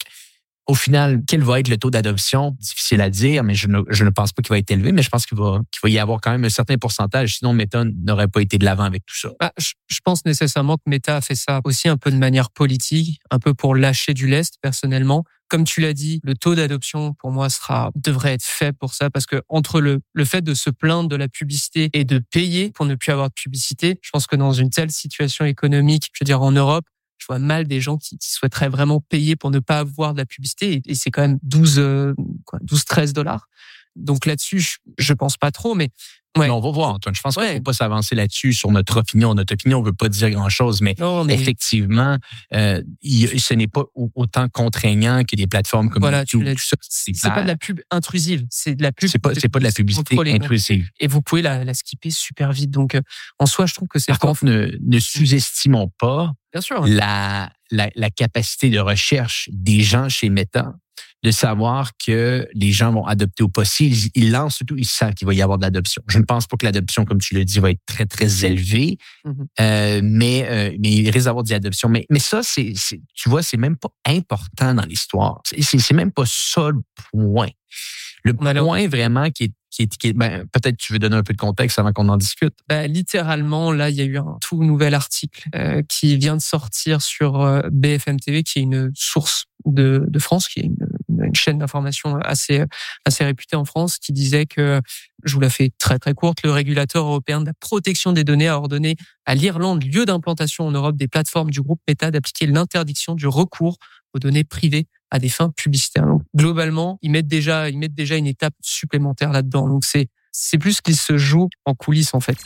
au 0.72 0.74
final, 0.74 1.22
quel 1.28 1.44
va 1.44 1.60
être 1.60 1.68
le 1.68 1.76
taux 1.76 1.92
d'adoption? 1.92 2.56
Difficile 2.58 3.02
à 3.02 3.10
dire, 3.10 3.44
mais 3.44 3.56
je 3.56 3.68
ne, 3.68 3.82
je 3.90 4.06
ne 4.06 4.10
pense 4.10 4.32
pas 4.32 4.42
qu'il 4.42 4.52
va 4.52 4.58
être 4.58 4.72
élevé, 4.72 4.94
mais 4.94 5.02
je 5.02 5.10
pense 5.10 5.26
qu'il 5.26 5.38
va, 5.38 5.60
qu'il 5.70 5.82
va 5.84 5.90
y 5.90 6.00
avoir 6.00 6.22
quand 6.22 6.32
même 6.32 6.46
un 6.46 6.50
certain 6.50 6.78
pourcentage. 6.78 7.40
Sinon, 7.40 7.52
Meta 7.52 7.84
n'aurait 7.84 8.30
pas 8.30 8.42
été 8.42 8.58
de 8.58 8.64
l'avant 8.64 8.86
avec 8.86 9.06
tout 9.06 9.18
ça. 9.18 9.32
Bah, 9.38 9.52
je, 9.58 9.74
je 9.90 10.00
pense 10.02 10.24
nécessairement 10.24 10.78
que 10.78 10.84
Meta 10.86 11.18
a 11.18 11.22
fait 11.22 11.36
ça 11.36 11.60
aussi 11.66 11.90
un 11.90 11.98
peu 11.98 12.10
de 12.10 12.16
manière 12.16 12.52
politique, 12.52 13.20
un 13.32 13.40
peu 13.40 13.54
pour 13.54 13.76
lâcher 13.76 14.14
du 14.14 14.28
lest 14.28 14.56
personnellement. 14.62 15.26
Comme 15.50 15.66
tu 15.66 15.82
l'as 15.82 15.92
dit, 15.92 16.22
le 16.24 16.36
taux 16.36 16.56
d'adoption 16.56 17.16
pour 17.16 17.32
moi 17.32 17.50
sera 17.50 17.92
devrait 17.94 18.32
être 18.32 18.46
faible 18.46 18.78
pour 18.78 18.94
ça 18.94 19.10
parce 19.10 19.26
que 19.26 19.42
entre 19.50 19.82
le 19.82 20.00
le 20.14 20.24
fait 20.24 20.42
de 20.42 20.54
se 20.54 20.70
plaindre 20.70 21.10
de 21.10 21.18
la 21.18 21.28
publicité 21.28 21.90
et 21.92 22.06
de 22.06 22.20
payer 22.32 22.72
pour 22.72 22.86
ne 22.86 22.96
plus 22.96 23.12
avoir 23.12 23.28
de 23.28 23.34
publicité, 23.34 24.00
je 24.02 24.10
pense 24.12 24.26
que 24.26 24.38
dans 24.38 24.54
une 24.54 24.70
telle 24.70 24.92
situation 24.92 25.44
économique, 25.44 26.10
je 26.14 26.24
veux 26.24 26.26
dire 26.26 26.42
en 26.42 26.54
Europe, 26.54 26.86
mal 27.40 27.68
des 27.68 27.82
gens 27.82 27.98
qui, 27.98 28.18
souhaiteraient 28.20 28.70
vraiment 28.70 29.02
payer 29.02 29.36
pour 29.36 29.52
ne 29.52 29.60
pas 29.60 29.80
avoir 29.80 30.14
de 30.14 30.20
la 30.20 30.26
publicité 30.26 30.74
et, 30.74 30.82
et 30.86 30.96
c'est 30.96 31.12
quand 31.12 31.22
même 31.22 31.40
12 31.44 31.80
euh, 31.80 32.14
quoi, 32.46 32.60
12 32.62 32.86
13 32.86 33.14
dollars. 33.14 33.48
Donc 33.96 34.26
là-dessus, 34.26 34.60
je, 34.60 34.78
je 34.98 35.14
pense 35.14 35.38
pas 35.38 35.52
trop 35.52 35.76
mais 35.76 35.90
Ouais. 36.38 36.46
Mais 36.48 36.50
on 36.50 36.62
va 36.62 36.72
voir, 36.72 36.94
Antoine. 36.94 37.14
Je 37.14 37.20
pense 37.20 37.36
qu'il 37.36 37.44
ne 37.44 37.56
faut 37.56 37.60
pas 37.62 37.74
s'avancer 37.74 38.16
là-dessus 38.16 38.54
sur 38.54 38.72
notre 38.72 38.96
opinion. 39.02 39.34
Notre 39.36 39.54
opinion 39.54 39.82
ne 39.82 39.88
veut 39.88 39.92
pas 39.92 40.08
dire 40.08 40.30
grand-chose, 40.30 40.80
mais 40.80 40.96
non 40.98 41.26
mais 41.26 41.34
effectivement, 41.34 42.18
euh, 42.54 42.82
il- 43.02 43.38
ce 43.42 43.54
n'est 43.54 43.68
pas 43.68 43.84
au- 43.96 44.10
autant 44.16 44.48
contraignant 44.48 45.26
que 45.26 45.36
des 45.36 45.46
plateformes 45.46 45.90
comme 45.90 46.00
Voilà, 46.04 46.24
tu 46.24 46.38
YouTube. 46.38 46.48
l'as 46.48 46.56
tout 46.56 46.64
ça. 46.64 46.78
C'est 47.20 47.34
pas 47.34 47.42
de 47.42 47.48
la 47.48 47.58
pub 47.58 47.82
intrusive, 47.92 48.46
c'est 48.50 48.76
de 48.76 48.82
la 48.84 48.94
pub. 48.94 49.10
C'est 49.10 49.20
pas, 49.20 49.36
c'est 49.36 49.50
pas 49.50 49.60
de 49.60 49.66
la 49.66 49.74
publicité 49.74 50.16
intrusive. 50.32 50.88
Et 51.02 51.08
vous 51.08 51.22
pouvez 51.22 51.42
la, 51.42 51.66
la 51.66 51.74
skipper 51.74 52.12
super 52.12 52.54
vite. 52.54 52.72
Donc, 52.72 52.96
euh, 52.96 53.02
en 53.38 53.46
soi, 53.46 53.66
je 53.66 53.74
trouve 53.74 53.90
que 53.90 54.00
c'est 54.00 54.14
Par 54.14 54.20
contre, 54.20 54.46
ne, 54.46 54.72
ne 54.82 55.00
sous-estimons 55.00 55.92
pas 56.00 56.32
bien 56.54 56.62
sûr. 56.62 56.86
la, 56.88 57.52
la, 57.72 57.90
la 57.94 58.10
capacité 58.10 58.70
de 58.70 58.80
recherche 58.80 59.50
des 59.52 59.82
gens 59.82 60.08
chez 60.08 60.30
Meta 60.30 60.76
de 61.24 61.32
savoir 61.32 61.92
que 62.04 62.48
les 62.54 62.72
gens 62.72 62.92
vont 62.92 63.06
adopter 63.06 63.44
au 63.44 63.48
possible. 63.50 63.96
Ils, 63.96 64.10
ils 64.16 64.32
lancent 64.32 64.56
surtout, 64.56 64.76
ils 64.78 64.86
savent 64.88 65.14
qu'il 65.14 65.28
va 65.28 65.34
y 65.34 65.42
avoir 65.42 65.58
de 65.60 65.64
l'adoption. 65.64 66.02
Je 66.08 66.18
ne 66.18 66.24
pense 66.24 66.48
pas 66.48 66.58
que 66.58 66.66
l'adoption, 66.66 67.06
comme 67.06 67.20
tu 67.20 67.36
l'as 67.36 67.44
dit, 67.44 67.60
va 67.60 67.70
être 67.72 67.82
très, 67.86 68.06
très 68.06 68.44
élevée, 68.46 68.98
Mhm. 69.26 69.48
euh, 69.60 70.02
mais, 70.04 70.46
euh, 70.50 70.76
mais 70.80 70.90
il 70.92 71.10
risque 71.12 71.26
d'avoir 71.26 71.44
de 71.44 71.50
l'adoption. 71.52 71.90
Mais, 71.90 72.06
mais 72.10 72.20
ça, 72.20 72.42
c'est, 72.44 72.74
c'est- 72.76 73.02
tu 73.14 73.30
vois, 73.30 73.44
c'est 73.44 73.58
même 73.58 73.78
pas 73.78 73.90
important 74.08 74.74
dans 74.74 74.86
l'histoire. 74.86 75.42
C'est, 75.46 75.62
c'est, 75.62 75.78
c'est 75.80 75.94
même 75.94 76.12
pas 76.12 76.24
ça 76.26 76.70
le 76.72 76.82
point. 77.12 77.50
Le 78.24 78.34
point 78.34 78.88
vraiment 78.88 79.30
qui 79.32 79.46
est, 79.46 79.52
qui 79.72 79.84
est, 79.84 79.98
qui 79.98 80.08
est- 80.10 80.14
ben, 80.14 80.46
peut-être 80.52 80.78
tu 80.78 80.92
veux 80.94 81.00
donner 81.00 81.16
un 81.16 81.24
peu 81.24 81.34
de 81.34 81.38
contexte 81.40 81.80
avant 81.80 81.92
qu'on 81.94 82.10
en 82.10 82.18
discute. 82.18 82.54
Bah, 82.68 82.86
littéralement, 82.88 83.72
là, 83.72 83.90
il 83.90 83.96
y 83.96 84.02
a 84.02 84.06
eu 84.06 84.18
un 84.18 84.38
tout 84.42 84.64
nouvel 84.64 84.94
article 84.94 85.48
euh, 85.56 85.82
qui 85.88 86.18
vient 86.18 86.36
de 86.36 86.42
sortir 86.42 87.02
sur 87.02 87.42
euh, 87.42 87.62
BFM 87.72 88.20
TV, 88.20 88.44
qui 88.44 88.60
est 88.60 88.64
une 88.64 88.92
source 88.96 89.46
de, 89.66 90.04
de 90.08 90.20
France, 90.20 90.48
qui 90.50 90.60
est 90.60 90.64
une, 90.66 90.76
une 91.24 91.36
chaîne 91.36 91.60
d'information 91.60 92.18
assez 92.18 92.64
assez 93.06 93.24
réputée 93.24 93.56
en 93.56 93.66
France, 93.66 93.98
qui 93.98 94.14
disait 94.14 94.46
que, 94.46 94.82
je 95.24 95.34
vous 95.34 95.40
la 95.40 95.50
fais 95.50 95.72
très 95.78 96.00
très 96.00 96.14
courte, 96.14 96.44
le 96.44 96.52
régulateur 96.52 97.06
européen 97.06 97.42
de 97.42 97.46
la 97.46 97.54
protection 97.60 98.14
des 98.14 98.24
données 98.24 98.48
a 98.48 98.58
ordonné 98.58 98.96
à 99.26 99.36
l'Irlande, 99.36 99.84
lieu 99.84 100.06
d'implantation 100.06 100.66
en 100.66 100.72
Europe 100.72 100.96
des 100.98 101.08
plateformes 101.08 101.52
du 101.52 101.62
groupe 101.62 101.80
Meta, 101.88 102.12
d'appliquer 102.12 102.48
l'interdiction 102.48 103.16
du 103.16 103.28
recours 103.28 103.78
aux 104.14 104.20
données 104.20 104.44
privées 104.44 104.88
à 105.10 105.20
des 105.20 105.30
fins 105.30 105.50
publicitaires. 105.50 106.06
Donc, 106.06 106.24
globalement, 106.36 106.98
ils 107.02 107.12
mettent 107.12 107.28
déjà, 107.28 107.70
ils 107.70 107.78
mettent 107.78 107.94
déjà 107.94 108.16
une 108.16 108.28
étape 108.28 108.54
supplémentaire 108.62 109.32
là-dedans. 109.32 109.68
Donc, 109.68 109.86
c'est, 109.86 110.08
c'est 110.32 110.58
plus 110.58 110.82
qu'il 110.82 110.96
se 110.96 111.18
joue 111.18 111.50
en 111.66 111.76
coulisses, 111.76 112.14
en 112.14 112.20
fait. 112.20 112.38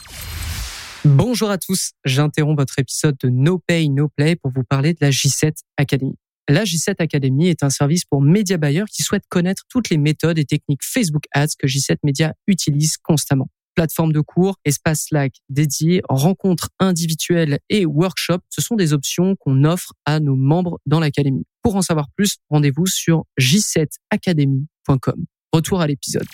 Bonjour 1.05 1.51
à 1.51 1.59
tous. 1.59 1.91
J'interromps 2.03 2.57
votre 2.57 2.79
épisode 2.79 3.15
de 3.21 3.29
No 3.29 3.59
Pay, 3.59 3.89
No 3.89 4.09
Play 4.09 4.35
pour 4.35 4.51
vous 4.51 4.63
parler 4.63 4.93
de 4.93 4.99
la 5.01 5.11
J7 5.11 5.53
Academy. 5.77 6.15
La 6.47 6.63
J7 6.63 6.95
Academy 6.99 7.47
est 7.47 7.63
un 7.63 7.71
service 7.71 8.05
pour 8.05 8.21
média 8.21 8.57
buyers 8.57 8.85
qui 8.91 9.01
souhaitent 9.01 9.25
connaître 9.29 9.63
toutes 9.67 9.89
les 9.89 9.97
méthodes 9.97 10.37
et 10.37 10.45
techniques 10.45 10.83
Facebook 10.83 11.23
Ads 11.33 11.55
que 11.57 11.65
J7 11.65 11.97
Media 12.03 12.33
utilise 12.45 12.97
constamment. 12.97 13.49
Plateforme 13.73 14.13
de 14.13 14.21
cours, 14.21 14.59
espace 14.63 15.05
Slack 15.07 15.33
dédié, 15.49 16.01
rencontres 16.07 16.69
individuelles 16.79 17.57
et 17.69 17.87
workshops, 17.87 18.43
ce 18.49 18.61
sont 18.61 18.75
des 18.75 18.93
options 18.93 19.35
qu'on 19.35 19.63
offre 19.63 19.93
à 20.05 20.19
nos 20.19 20.35
membres 20.35 20.79
dans 20.85 20.99
l'académie. 20.99 21.45
Pour 21.63 21.75
en 21.75 21.81
savoir 21.81 22.09
plus, 22.15 22.37
rendez-vous 22.49 22.85
sur 22.85 23.25
j7academy.com. 23.39 25.25
Retour 25.51 25.81
à 25.81 25.87
l'épisode. 25.87 26.27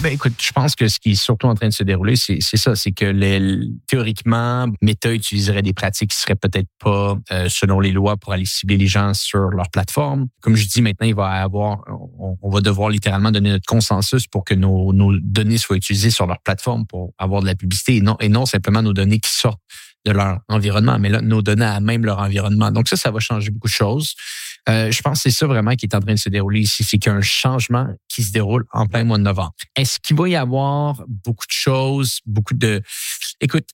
Ben 0.00 0.12
écoute, 0.12 0.34
je 0.40 0.52
pense 0.52 0.74
que 0.74 0.88
ce 0.88 0.98
qui 0.98 1.12
est 1.12 1.14
surtout 1.14 1.46
en 1.46 1.54
train 1.54 1.68
de 1.68 1.72
se 1.72 1.84
dérouler, 1.84 2.16
c'est 2.16 2.40
ça, 2.40 2.74
c'est 2.74 2.92
que 2.92 3.04
les, 3.04 3.60
théoriquement, 3.88 4.66
Meta 4.80 5.12
utiliserait 5.12 5.62
des 5.62 5.72
pratiques 5.72 6.10
qui 6.10 6.16
seraient 6.16 6.34
peut-être 6.34 6.68
pas 6.80 7.16
euh, 7.30 7.48
selon 7.48 7.78
les 7.78 7.92
lois 7.92 8.16
pour 8.16 8.32
aller 8.32 8.44
cibler 8.44 8.76
les 8.76 8.88
gens 8.88 9.14
sur 9.14 9.50
leur 9.50 9.70
plateforme. 9.70 10.26
Comme 10.40 10.56
je 10.56 10.66
dis 10.66 10.82
maintenant, 10.82 11.06
il 11.06 11.14
va 11.14 11.28
avoir, 11.28 11.84
on, 12.18 12.36
on 12.40 12.50
va 12.50 12.60
devoir 12.60 12.88
littéralement 12.88 13.30
donner 13.30 13.50
notre 13.50 13.66
consensus 13.66 14.26
pour 14.26 14.44
que 14.44 14.54
nos, 14.54 14.92
nos 14.92 15.16
données 15.18 15.58
soient 15.58 15.76
utilisées 15.76 16.10
sur 16.10 16.26
leur 16.26 16.40
plateforme 16.40 16.86
pour 16.86 17.12
avoir 17.18 17.40
de 17.40 17.46
la 17.46 17.54
publicité 17.54 17.96
et 17.96 18.00
non 18.00 18.16
et 18.20 18.28
non 18.28 18.46
simplement 18.46 18.82
nos 18.82 18.92
données 18.92 19.20
qui 19.20 19.30
sortent 19.30 19.60
de 20.04 20.12
leur 20.12 20.40
environnement, 20.48 20.98
mais 20.98 21.08
là, 21.08 21.20
nos 21.20 21.42
données 21.42 21.64
à 21.64 21.80
même 21.80 22.04
leur 22.04 22.18
environnement. 22.18 22.70
Donc 22.70 22.88
ça, 22.88 22.96
ça 22.96 23.10
va 23.10 23.20
changer 23.20 23.50
beaucoup 23.50 23.68
de 23.68 23.72
choses. 23.72 24.14
Euh, 24.68 24.90
je 24.90 25.02
pense 25.02 25.22
que 25.22 25.30
c'est 25.30 25.36
ça 25.36 25.46
vraiment 25.46 25.74
qui 25.74 25.86
est 25.86 25.94
en 25.94 26.00
train 26.00 26.14
de 26.14 26.18
se 26.18 26.28
dérouler 26.28 26.60
ici, 26.60 26.84
c'est 26.84 26.98
qu'il 26.98 27.10
y 27.10 27.14
a 27.14 27.18
un 27.18 27.22
changement 27.22 27.88
qui 28.08 28.22
se 28.22 28.32
déroule 28.32 28.64
en 28.72 28.86
plein 28.86 29.04
mois 29.04 29.18
de 29.18 29.22
novembre. 29.22 29.54
Est-ce 29.76 29.98
qu'il 30.00 30.16
va 30.16 30.28
y 30.28 30.36
avoir 30.36 31.02
beaucoup 31.08 31.46
de 31.46 31.52
choses, 31.52 32.20
beaucoup 32.26 32.54
de... 32.54 32.80
Écoute, 33.40 33.68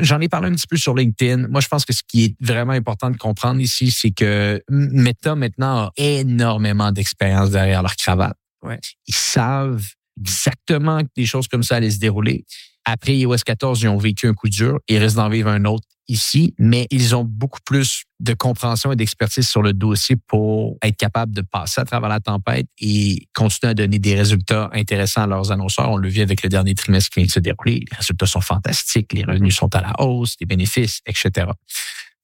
j'en 0.00 0.20
ai 0.20 0.28
parlé 0.28 0.48
un 0.48 0.54
petit 0.54 0.66
peu 0.66 0.76
sur 0.76 0.94
LinkedIn. 0.94 1.48
Moi, 1.48 1.60
je 1.60 1.68
pense 1.68 1.84
que 1.84 1.92
ce 1.92 2.02
qui 2.06 2.24
est 2.24 2.36
vraiment 2.40 2.72
important 2.72 3.10
de 3.10 3.16
comprendre 3.16 3.60
ici, 3.60 3.90
c'est 3.90 4.12
que 4.12 4.62
Meta 4.68 5.34
maintenant 5.34 5.86
a 5.86 5.92
énormément 5.96 6.92
d'expérience 6.92 7.50
derrière 7.50 7.82
leur 7.82 7.96
cravate. 7.96 8.36
Ouais. 8.62 8.78
Ils 9.06 9.14
savent 9.14 9.84
exactement 10.18 11.02
que 11.02 11.08
des 11.16 11.26
choses 11.26 11.48
comme 11.48 11.62
ça 11.62 11.76
allaient 11.76 11.90
se 11.90 11.98
dérouler. 11.98 12.44
Après 12.84 13.16
iOS 13.16 13.36
14, 13.44 13.82
ils 13.82 13.88
ont 13.88 13.96
vécu 13.96 14.28
un 14.28 14.34
coup 14.34 14.48
dur. 14.48 14.78
Ils 14.88 14.98
risquent 14.98 15.16
d'en 15.16 15.28
vivre 15.28 15.48
un 15.48 15.64
autre 15.64 15.86
ici, 16.08 16.54
mais 16.58 16.86
ils 16.90 17.16
ont 17.16 17.24
beaucoup 17.24 17.60
plus 17.64 18.04
de 18.20 18.34
compréhension 18.34 18.92
et 18.92 18.96
d'expertise 18.96 19.48
sur 19.48 19.62
le 19.62 19.72
dossier 19.72 20.16
pour 20.16 20.76
être 20.82 20.96
capables 20.96 21.32
de 21.32 21.40
passer 21.40 21.80
à 21.80 21.84
travers 21.84 22.10
la 22.10 22.20
tempête 22.20 22.66
et 22.78 23.26
continuer 23.34 23.70
à 23.70 23.74
donner 23.74 23.98
des 23.98 24.14
résultats 24.14 24.68
intéressants 24.72 25.22
à 25.22 25.26
leurs 25.26 25.50
annonceurs. 25.50 25.90
On 25.90 25.96
le 25.96 26.08
vit 26.08 26.20
avec 26.20 26.42
le 26.42 26.50
dernier 26.50 26.74
trimestre 26.74 27.10
qui 27.10 27.20
vient 27.20 27.26
de 27.26 27.32
se 27.32 27.40
dérouler. 27.40 27.84
Les 27.90 27.96
résultats 27.96 28.26
sont 28.26 28.42
fantastiques, 28.42 29.12
les 29.14 29.24
revenus 29.24 29.56
sont 29.56 29.74
à 29.74 29.80
la 29.80 29.92
hausse, 29.98 30.36
les 30.40 30.46
bénéfices, 30.46 31.00
etc. 31.06 31.46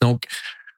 Donc, 0.02 0.24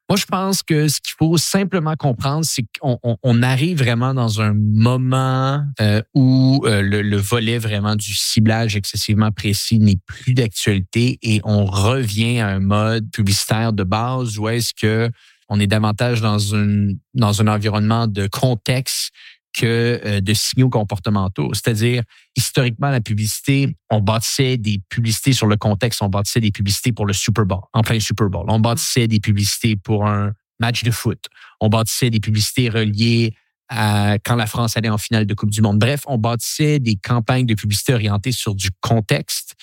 Moi, 0.09 0.17
je 0.17 0.25
pense 0.25 0.63
que 0.63 0.89
ce 0.89 0.99
qu'il 0.99 1.15
faut 1.17 1.37
simplement 1.37 1.95
comprendre, 1.95 2.43
c'est 2.43 2.65
qu'on 2.79 2.99
on, 3.03 3.17
on 3.23 3.41
arrive 3.41 3.77
vraiment 3.77 4.13
dans 4.13 4.41
un 4.41 4.53
moment 4.53 5.65
euh, 5.79 6.01
où 6.13 6.61
euh, 6.65 6.81
le, 6.81 7.01
le, 7.01 7.17
volet 7.17 7.57
vraiment 7.57 7.95
du 7.95 8.13
ciblage 8.13 8.75
excessivement 8.75 9.31
précis 9.31 9.79
n'est 9.79 9.99
plus 10.05 10.33
d'actualité 10.33 11.19
et 11.21 11.39
on 11.45 11.65
revient 11.65 12.41
à 12.41 12.49
un 12.49 12.59
mode 12.59 13.09
publicitaire 13.11 13.71
de 13.71 13.83
base 13.83 14.37
où 14.37 14.49
est-ce 14.49 14.73
que 14.73 15.09
on 15.47 15.59
est 15.59 15.67
davantage 15.67 16.21
dans 16.21 16.39
une 16.39 16.97
dans 17.13 17.41
un 17.41 17.47
environnement 17.47 18.07
de 18.07 18.27
contexte 18.27 19.11
que 19.53 20.01
euh, 20.03 20.21
de 20.21 20.33
signaux 20.33 20.69
comportementaux. 20.69 21.51
C'est-à-dire, 21.53 22.03
historiquement, 22.35 22.89
la 22.89 23.01
publicité, 23.01 23.75
on 23.89 24.01
bâtissait 24.01 24.57
des 24.57 24.81
publicités 24.89 25.33
sur 25.33 25.47
le 25.47 25.55
contexte, 25.55 26.01
on 26.01 26.09
bâtissait 26.09 26.39
des 26.39 26.51
publicités 26.51 26.91
pour 26.91 27.05
le 27.05 27.13
Super 27.13 27.45
Bowl, 27.45 27.61
en 27.73 27.81
plein 27.81 27.99
Super 27.99 28.29
Bowl. 28.29 28.45
On 28.49 28.59
bâtissait 28.59 29.07
des 29.07 29.19
publicités 29.19 29.75
pour 29.75 30.07
un 30.07 30.33
match 30.59 30.83
de 30.83 30.91
foot. 30.91 31.19
On 31.61 31.69
bâtissait 31.69 32.09
des 32.09 32.19
publicités 32.19 32.69
reliées 32.69 33.33
à 33.69 34.17
quand 34.23 34.35
la 34.35 34.47
France 34.47 34.75
allait 34.77 34.89
en 34.89 34.97
finale 34.97 35.25
de 35.25 35.33
Coupe 35.33 35.49
du 35.49 35.61
Monde. 35.61 35.79
Bref, 35.79 36.01
on 36.07 36.17
bâtissait 36.17 36.79
des 36.79 36.95
campagnes 36.95 37.45
de 37.45 37.53
publicité 37.53 37.93
orientées 37.93 38.31
sur 38.31 38.55
du 38.55 38.69
contexte, 38.81 39.55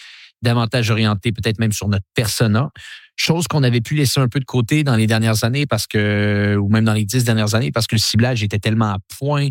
davantage 0.43 0.91
orientées 0.91 1.33
peut-être 1.33 1.59
même 1.59 1.73
sur 1.73 1.89
notre 1.89 2.07
persona, 2.15 2.71
chose 3.17 3.47
qu'on 3.47 3.63
avait 3.63 3.83
pu 3.83 3.95
laisser 3.95 4.19
un 4.21 4.29
peu 4.29 4.41
de 4.41 4.45
côté 4.45 4.83
dans 4.83 4.97
les 4.97 5.07
dernières 5.07 5.45
années 5.45 5.67
parce 5.67 5.87
que, 5.87 6.57
ou 6.57 6.69
même 6.69 6.85
dans 6.85 6.95
les 6.95 7.05
dix 7.05 7.25
dernières 7.25 7.55
années, 7.55 7.71
parce 7.71 7.87
que 7.87 7.95
le 7.95 8.01
ciblage 8.01 8.43
était 8.43 8.59
tellement 8.59 8.87
à 8.87 8.99
point 9.19 9.49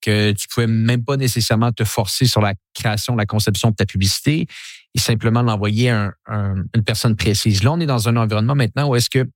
que 0.00 0.32
tu 0.32 0.48
pouvais 0.48 0.66
même 0.66 1.04
pas 1.04 1.16
nécessairement 1.16 1.72
te 1.72 1.84
forcer 1.84 2.26
sur 2.26 2.40
la 2.40 2.54
création, 2.74 3.16
la 3.16 3.26
conception 3.26 3.70
de 3.70 3.76
ta 3.76 3.86
publicité 3.86 4.46
et 4.94 4.98
simplement 4.98 5.42
l'envoyer 5.42 5.90
à 5.90 6.12
une 6.28 6.84
personne 6.84 7.16
précise. 7.16 7.62
Là, 7.62 7.72
on 7.72 7.80
est 7.80 7.86
dans 7.86 8.08
un 8.08 8.16
environnement 8.16 8.54
maintenant 8.54 8.88
où 8.88 8.96
est-ce 8.96 9.10
que 9.10 9.26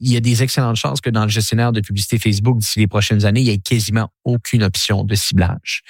il 0.00 0.12
y 0.12 0.16
a 0.16 0.20
des 0.20 0.42
excellentes 0.42 0.76
chances 0.76 1.00
que 1.00 1.10
dans 1.10 1.24
le 1.24 1.28
gestionnaire 1.28 1.72
de 1.72 1.80
publicité 1.80 2.18
Facebook 2.18 2.58
d'ici 2.58 2.78
les 2.78 2.86
prochaines 2.86 3.24
années, 3.24 3.40
il 3.40 3.46
n'y 3.46 3.50
ait 3.50 3.58
quasiment 3.58 4.12
aucune 4.24 4.62
option 4.62 5.02
de 5.02 5.14
ciblage 5.16 5.82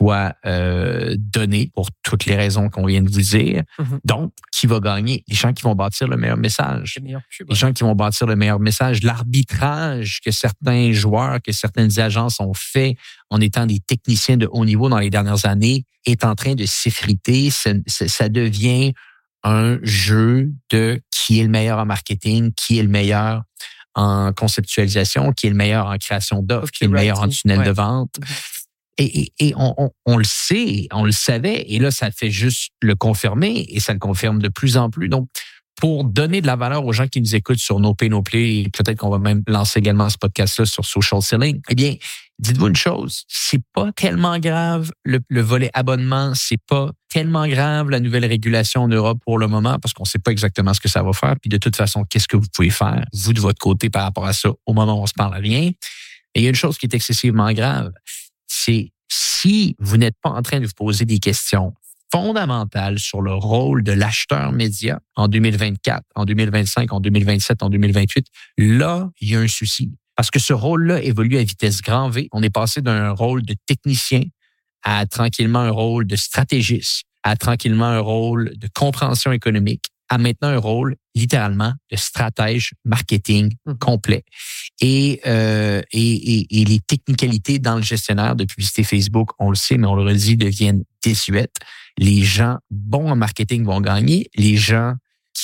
soit 0.00 0.34
euh, 0.46 1.14
donné 1.18 1.70
pour 1.74 1.88
toutes 2.02 2.24
les 2.24 2.34
raisons 2.34 2.70
qu'on 2.70 2.86
vient 2.86 3.02
de 3.02 3.10
vous 3.10 3.20
dire. 3.20 3.62
Mm-hmm. 3.78 3.98
Donc, 4.04 4.32
qui 4.50 4.66
va 4.66 4.80
gagner? 4.80 5.22
Les 5.28 5.34
gens 5.36 5.52
qui 5.52 5.62
vont 5.62 5.74
bâtir 5.74 6.08
le 6.08 6.16
meilleur 6.16 6.38
message. 6.38 6.98
Les 7.04 7.54
gens 7.54 7.72
qui 7.72 7.84
vont 7.84 7.94
bâtir 7.94 8.26
le 8.26 8.34
meilleur 8.34 8.60
message. 8.60 9.02
L'arbitrage 9.02 10.20
que 10.24 10.30
certains 10.30 10.92
joueurs, 10.92 11.42
que 11.42 11.52
certaines 11.52 11.98
agences 12.00 12.40
ont 12.40 12.54
fait 12.54 12.96
en 13.28 13.42
étant 13.42 13.66
des 13.66 13.80
techniciens 13.80 14.38
de 14.38 14.48
haut 14.50 14.64
niveau 14.64 14.88
dans 14.88 14.98
les 14.98 15.10
dernières 15.10 15.44
années 15.44 15.84
est 16.06 16.24
en 16.24 16.34
train 16.34 16.54
de 16.54 16.64
s'effriter. 16.64 17.50
Ça, 17.50 17.72
ça 17.86 18.30
devient 18.30 18.94
un 19.42 19.78
jeu 19.82 20.50
de 20.70 21.00
qui 21.10 21.40
est 21.40 21.44
le 21.44 21.50
meilleur 21.50 21.78
en 21.78 21.84
marketing, 21.84 22.52
qui 22.54 22.78
est 22.78 22.82
le 22.82 22.88
meilleur 22.88 23.42
en 23.94 24.32
conceptualisation, 24.32 25.32
qui 25.32 25.46
est 25.46 25.50
le 25.50 25.56
meilleur 25.56 25.86
en 25.86 25.96
création 25.98 26.42
d'offres, 26.42 26.70
qui 26.70 26.84
est 26.84 26.86
le 26.86 26.92
meilleur 26.94 27.20
en 27.20 27.28
tunnel 27.28 27.64
de 27.64 27.70
vente. 27.70 28.14
Mm-hmm. 28.98 29.30
Et, 29.38 29.54
on, 29.56 30.16
le 30.16 30.24
sait, 30.24 30.88
on 30.92 31.04
le 31.04 31.12
savait, 31.12 31.64
et 31.68 31.78
là, 31.78 31.90
ça 31.90 32.10
fait 32.10 32.30
juste 32.30 32.72
le 32.80 32.94
confirmer, 32.94 33.66
et 33.68 33.80
ça 33.80 33.92
le 33.92 33.98
confirme 33.98 34.40
de 34.40 34.48
plus 34.48 34.76
en 34.76 34.90
plus. 34.90 35.08
Donc, 35.08 35.28
pour 35.76 36.04
donner 36.04 36.42
de 36.42 36.46
la 36.46 36.56
valeur 36.56 36.84
aux 36.84 36.92
gens 36.92 37.08
qui 37.08 37.22
nous 37.22 37.34
écoutent 37.34 37.58
sur 37.58 37.80
nos 37.80 37.96
nos 38.02 38.22
Play, 38.22 38.66
peut-être 38.72 38.98
qu'on 38.98 39.08
va 39.08 39.18
même 39.18 39.42
lancer 39.46 39.78
également 39.78 40.10
ce 40.10 40.18
podcast-là 40.18 40.66
sur 40.66 40.84
Social 40.84 41.22
Selling, 41.22 41.60
eh 41.70 41.74
bien, 41.74 41.94
dites-vous 42.38 42.68
une 42.68 42.76
chose, 42.76 43.24
c'est 43.28 43.62
pas 43.72 43.90
tellement 43.92 44.38
grave 44.38 44.90
le, 45.04 45.40
volet 45.40 45.70
abonnement, 45.72 46.32
c'est 46.34 46.60
pas 46.66 46.90
tellement 47.08 47.46
grave 47.46 47.88
la 47.88 48.00
nouvelle 48.00 48.26
régulation 48.26 48.82
en 48.82 48.88
Europe 48.88 49.18
pour 49.24 49.38
le 49.38 49.46
moment, 49.46 49.78
parce 49.78 49.94
qu'on 49.94 50.04
sait 50.04 50.18
pas 50.18 50.32
exactement 50.32 50.74
ce 50.74 50.80
que 50.80 50.88
ça 50.88 51.02
va 51.02 51.12
faire. 51.12 51.34
Puis 51.40 51.48
de 51.48 51.56
toute 51.56 51.76
façon, 51.76 52.04
qu'est-ce 52.04 52.28
que 52.28 52.36
vous 52.36 52.46
pouvez 52.52 52.70
faire, 52.70 53.04
vous 53.14 53.32
de 53.32 53.40
votre 53.40 53.58
côté, 53.58 53.88
par 53.88 54.02
rapport 54.02 54.26
à 54.26 54.34
ça, 54.34 54.50
au 54.66 54.74
moment 54.74 54.98
où 54.98 55.02
on 55.02 55.06
se 55.06 55.14
parle 55.14 55.34
à 55.34 55.38
rien. 55.38 55.70
Et 56.34 56.40
il 56.40 56.42
y 56.42 56.46
a 56.46 56.50
une 56.50 56.54
chose 56.54 56.78
qui 56.78 56.86
est 56.86 56.94
excessivement 56.94 57.50
grave, 57.52 57.92
c'est 58.50 58.92
si 59.08 59.76
vous 59.78 59.96
n'êtes 59.96 60.16
pas 60.20 60.30
en 60.30 60.42
train 60.42 60.60
de 60.60 60.66
vous 60.66 60.72
poser 60.76 61.04
des 61.04 61.18
questions 61.18 61.72
fondamentales 62.12 62.98
sur 62.98 63.22
le 63.22 63.32
rôle 63.32 63.84
de 63.84 63.92
l'acheteur 63.92 64.52
média 64.52 65.00
en 65.14 65.28
2024, 65.28 66.02
en 66.16 66.24
2025, 66.24 66.92
en 66.92 67.00
2027, 67.00 67.62
en 67.62 67.70
2028, 67.70 68.26
là, 68.58 69.08
il 69.20 69.30
y 69.30 69.36
a 69.36 69.40
un 69.40 69.48
souci. 69.48 69.92
Parce 70.16 70.30
que 70.30 70.40
ce 70.40 70.52
rôle-là 70.52 71.02
évolue 71.02 71.38
à 71.38 71.44
vitesse 71.44 71.80
grand 71.80 72.10
V. 72.10 72.28
On 72.32 72.42
est 72.42 72.50
passé 72.50 72.82
d'un 72.82 73.10
rôle 73.12 73.42
de 73.42 73.54
technicien 73.66 74.22
à 74.82 75.06
tranquillement 75.06 75.60
un 75.60 75.70
rôle 75.70 76.06
de 76.06 76.16
stratégiste, 76.16 77.04
à 77.22 77.36
tranquillement 77.36 77.86
un 77.86 78.00
rôle 78.00 78.52
de 78.56 78.68
compréhension 78.74 79.30
économique, 79.30 79.84
a 80.10 80.18
maintenant 80.18 80.48
un 80.48 80.58
rôle 80.58 80.96
littéralement 81.14 81.72
de 81.90 81.96
stratège 81.96 82.72
marketing 82.84 83.54
mmh. 83.64 83.74
complet. 83.74 84.24
Et, 84.80 85.20
euh, 85.26 85.80
et, 85.92 86.60
et, 86.60 86.64
les 86.64 86.80
technicalités 86.80 87.58
dans 87.58 87.76
le 87.76 87.82
gestionnaire 87.82 88.34
de 88.34 88.44
publicité 88.44 88.82
Facebook, 88.82 89.30
on 89.38 89.50
le 89.50 89.56
sait, 89.56 89.78
mais 89.78 89.86
on 89.86 89.94
le 89.94 90.02
redit, 90.02 90.36
deviennent 90.36 90.84
désuètes. 91.02 91.56
Les 91.96 92.22
gens 92.22 92.58
bons 92.70 93.10
en 93.10 93.16
marketing 93.16 93.64
vont 93.64 93.80
gagner. 93.80 94.28
Les 94.36 94.56
gens 94.56 94.94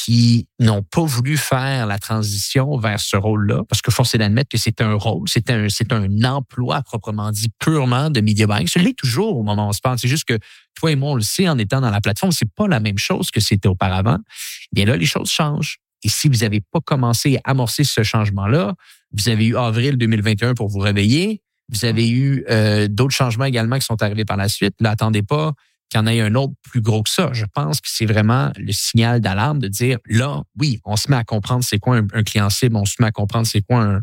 qui 0.04 0.48
n'ont 0.58 0.82
pas 0.82 1.04
voulu 1.04 1.36
faire 1.36 1.86
la 1.86 1.98
transition 1.98 2.76
vers 2.76 3.00
ce 3.00 3.16
rôle-là, 3.16 3.62
parce 3.68 3.80
que 3.80 3.90
force 3.90 4.14
est 4.14 4.18
d'admettre 4.18 4.50
que 4.50 4.58
c'est 4.58 4.80
un 4.80 4.94
rôle, 4.94 5.28
c'est 5.28 5.48
un, 5.50 5.68
c'est 5.68 5.92
un 5.92 6.22
emploi 6.24 6.82
proprement 6.82 7.30
dit 7.30 7.48
purement 7.58 8.10
de 8.10 8.20
media 8.20 8.46
buying. 8.46 8.66
Ce 8.66 8.78
l'est 8.78 8.96
toujours 8.96 9.38
au 9.38 9.42
moment 9.42 9.66
où 9.66 9.68
on 9.70 9.72
se 9.72 9.80
parle. 9.80 9.98
C'est 9.98 10.08
juste 10.08 10.24
que 10.24 10.38
toi 10.74 10.92
et 10.92 10.96
moi, 10.96 11.12
on 11.12 11.14
le 11.14 11.22
sait 11.22 11.48
en 11.48 11.56
étant 11.56 11.80
dans 11.80 11.90
la 11.90 12.00
plateforme, 12.00 12.32
c'est 12.32 12.50
pas 12.52 12.68
la 12.68 12.80
même 12.80 12.98
chose 12.98 13.30
que 13.30 13.40
c'était 13.40 13.68
auparavant. 13.68 14.18
Bien 14.72 14.84
là, 14.84 14.96
les 14.96 15.06
choses 15.06 15.30
changent. 15.30 15.78
Et 16.04 16.08
si 16.08 16.28
vous 16.28 16.38
n'avez 16.38 16.60
pas 16.60 16.80
commencé 16.80 17.38
à 17.44 17.50
amorcer 17.50 17.84
ce 17.84 18.02
changement-là, 18.02 18.74
vous 19.12 19.28
avez 19.28 19.46
eu 19.46 19.56
avril 19.56 19.96
2021 19.96 20.54
pour 20.54 20.68
vous 20.68 20.80
réveiller. 20.80 21.42
Vous 21.72 21.84
avez 21.84 22.08
eu 22.08 22.44
euh, 22.50 22.86
d'autres 22.86 23.14
changements 23.14 23.46
également 23.46 23.78
qui 23.78 23.86
sont 23.86 24.02
arrivés 24.02 24.24
par 24.24 24.36
la 24.36 24.48
suite. 24.48 24.74
Là, 24.80 24.90
attendez 24.90 25.22
pas 25.22 25.54
qu'il 25.88 26.00
y 26.00 26.02
en 26.02 26.06
ait 26.06 26.20
un 26.20 26.34
autre 26.34 26.54
plus 26.62 26.80
gros 26.80 27.02
que 27.02 27.10
ça. 27.10 27.30
Je 27.32 27.44
pense 27.44 27.80
que 27.80 27.88
c'est 27.90 28.06
vraiment 28.06 28.50
le 28.56 28.72
signal 28.72 29.20
d'alarme 29.20 29.58
de 29.58 29.68
dire, 29.68 29.98
là, 30.06 30.42
oui, 30.58 30.80
on 30.84 30.96
se 30.96 31.10
met 31.10 31.16
à 31.16 31.24
comprendre 31.24 31.64
c'est 31.64 31.78
quoi 31.78 31.96
un, 31.96 32.22
client 32.22 32.50
cible, 32.50 32.76
on 32.76 32.84
se 32.84 32.96
met 33.00 33.06
à 33.06 33.12
comprendre 33.12 33.46
c'est 33.46 33.62
quoi 33.62 33.82
un, 33.82 34.00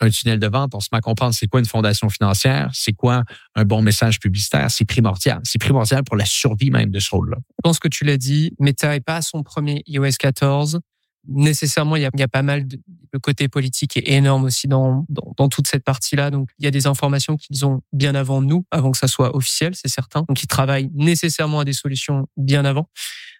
un, 0.00 0.10
tunnel 0.10 0.38
de 0.38 0.46
vente, 0.46 0.74
on 0.74 0.80
se 0.80 0.88
met 0.92 0.98
à 0.98 1.00
comprendre 1.00 1.34
c'est 1.34 1.46
quoi 1.46 1.60
une 1.60 1.66
fondation 1.66 2.08
financière, 2.08 2.70
c'est 2.72 2.92
quoi 2.92 3.24
un 3.54 3.64
bon 3.64 3.82
message 3.82 4.18
publicitaire, 4.18 4.70
c'est 4.70 4.86
primordial. 4.86 5.40
C'est 5.44 5.58
primordial 5.58 6.02
pour 6.04 6.16
la 6.16 6.24
survie 6.24 6.70
même 6.70 6.90
de 6.90 6.98
ce 6.98 7.10
rôle-là. 7.10 7.36
Je 7.38 7.60
pense 7.62 7.78
que 7.78 7.88
tu 7.88 8.04
l'as 8.04 8.16
dit, 8.16 8.52
Meta 8.58 8.90
n'est 8.90 9.00
pas 9.00 9.22
son 9.22 9.42
premier 9.42 9.82
iOS 9.86 10.16
14 10.18 10.80
nécessairement, 11.28 11.96
il 11.96 12.02
y 12.02 12.06
a, 12.06 12.10
il 12.14 12.20
y 12.20 12.24
a 12.24 12.28
pas 12.28 12.42
mal 12.42 12.66
de 12.66 12.78
le 13.14 13.20
côté 13.20 13.46
politique 13.46 13.96
est 13.96 14.08
énorme 14.08 14.42
aussi 14.42 14.66
dans, 14.66 15.06
dans, 15.08 15.34
dans 15.36 15.48
toute 15.48 15.68
cette 15.68 15.84
partie-là. 15.84 16.32
Donc, 16.32 16.50
il 16.58 16.64
y 16.64 16.68
a 16.68 16.72
des 16.72 16.88
informations 16.88 17.36
qu'ils 17.36 17.64
ont 17.64 17.80
bien 17.92 18.12
avant 18.16 18.42
nous, 18.42 18.66
avant 18.72 18.90
que 18.90 18.98
ça 18.98 19.06
soit 19.06 19.36
officiel, 19.36 19.72
c'est 19.76 19.88
certain. 19.88 20.24
Donc, 20.28 20.42
ils 20.42 20.48
travaillent 20.48 20.90
nécessairement 20.94 21.60
à 21.60 21.64
des 21.64 21.72
solutions 21.72 22.26
bien 22.36 22.64
avant. 22.64 22.90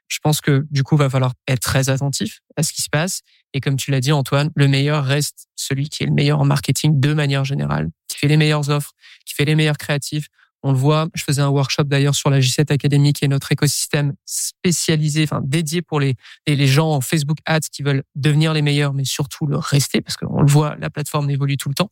Je 0.07 0.19
pense 0.23 0.41
que 0.41 0.64
du 0.71 0.85
coup, 0.85 0.97
va 0.97 1.11
falloir 1.11 1.33
être 1.49 1.61
très 1.61 1.88
attentif 1.88 2.41
à 2.57 2.62
ce 2.62 2.73
qui 2.73 2.83
se 2.83 2.88
passe. 2.88 3.23
Et 3.53 3.61
comme 3.61 3.76
tu 3.76 3.91
l'as 3.91 4.00
dit, 4.00 4.12
Antoine, 4.12 4.50
le 4.55 4.69
meilleur 4.69 5.05
reste 5.05 5.49
celui 5.57 5.88
qui 5.88 6.05
est 6.05 6.07
le 6.07 6.12
meilleur 6.12 6.38
en 6.38 6.45
marketing 6.45 7.00
de 7.00 7.12
manière 7.12 7.45
générale, 7.45 7.91
qui 8.07 8.19
fait 8.19 8.29
les 8.29 8.37
meilleures 8.37 8.71
offres, 8.71 8.93
qui 9.26 9.35
fait 9.35 9.45
les 9.45 9.57
meilleurs 9.57 9.79
créatifs, 9.79 10.29
on 10.64 10.73
le 10.73 10.78
voit, 10.78 11.09
je 11.14 11.23
faisais 11.23 11.42
un 11.42 11.49
workshop 11.49 11.85
d'ailleurs 11.85 12.14
sur 12.14 12.30
la 12.30 12.40
G7 12.40 12.73
Academy, 12.73 13.12
qui 13.12 13.26
est 13.26 13.28
notre 13.28 13.52
écosystème 13.52 14.14
spécialisé, 14.25 15.25
enfin 15.25 15.42
dédié 15.44 15.83
pour 15.83 16.00
les, 16.00 16.16
les 16.47 16.66
gens 16.66 16.90
en 16.90 17.02
Facebook 17.02 17.37
Ads 17.44 17.68
qui 17.71 17.83
veulent 17.83 18.02
devenir 18.14 18.54
les 18.54 18.62
meilleurs, 18.62 18.94
mais 18.94 19.04
surtout 19.04 19.47
le 19.47 19.59
rester, 19.59 20.00
parce 20.00 20.16
qu'on 20.16 20.40
le 20.40 20.50
voit, 20.50 20.75
la 20.80 20.88
plateforme 20.88 21.28
évolue 21.28 21.59
tout 21.59 21.68
le 21.68 21.75
temps. 21.75 21.90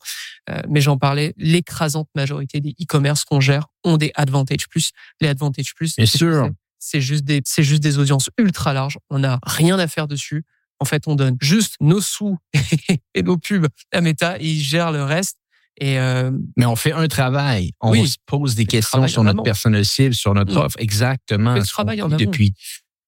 Euh, 0.49 0.59
mais 0.67 0.81
j'en 0.81 0.97
parlais, 0.97 1.35
l'écrasante 1.37 2.09
majorité 2.15 2.61
des 2.61 2.71
e-commerce 2.81 3.25
qu'on 3.25 3.39
gère 3.39 3.67
ont 3.83 3.97
des 3.97 4.11
Advantage 4.15 4.67
Plus. 4.67 4.91
Les 5.21 5.27
Advantage 5.27 5.75
Plus, 5.75 5.95
Bien 5.95 6.07
sûr. 6.07 6.49
c'est 6.79 6.99
juste 6.99 7.25
des, 7.25 7.43
c'est 7.45 7.63
juste 7.63 7.83
des 7.83 7.99
audiences 7.99 8.31
ultra 8.39 8.73
larges. 8.73 8.97
On 9.11 9.19
n'a 9.19 9.39
rien 9.43 9.77
à 9.77 9.87
faire 9.87 10.07
dessus. 10.07 10.45
En 10.79 10.85
fait, 10.85 11.03
on 11.07 11.15
donne 11.15 11.37
juste 11.41 11.75
nos 11.79 12.01
sous 12.01 12.39
et 13.13 13.21
nos 13.21 13.37
pubs 13.37 13.67
à 13.91 14.01
Meta 14.01 14.39
et 14.39 14.47
ils 14.47 14.61
gèrent 14.61 14.91
le 14.91 15.03
reste. 15.03 15.37
Et 15.77 15.99
euh, 15.99 16.31
Mais 16.57 16.65
on 16.65 16.75
fait 16.75 16.93
un 16.93 17.07
travail. 17.07 17.71
On 17.81 17.93
se 18.05 18.17
pose 18.25 18.55
des 18.55 18.65
questions 18.65 19.07
sur 19.07 19.23
notre 19.23 19.43
personnel 19.43 19.85
cible, 19.85 20.13
sur 20.13 20.33
notre 20.33 20.57
offre. 20.57 20.77
Exactement. 20.79 21.55
Le 21.55 21.63
travail 21.63 22.01
en 22.01 22.09
depuis, 22.09 22.53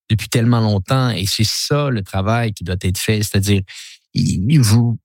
depuis 0.09 0.29
tellement 0.29 0.61
longtemps. 0.61 1.09
Et 1.09 1.25
c'est 1.27 1.45
ça 1.45 1.89
le 1.89 2.01
travail 2.01 2.53
qui 2.53 2.63
doit 2.63 2.77
être 2.81 2.97
fait. 2.97 3.23
C'est-à-dire, 3.23 3.61
vous, 4.59 4.97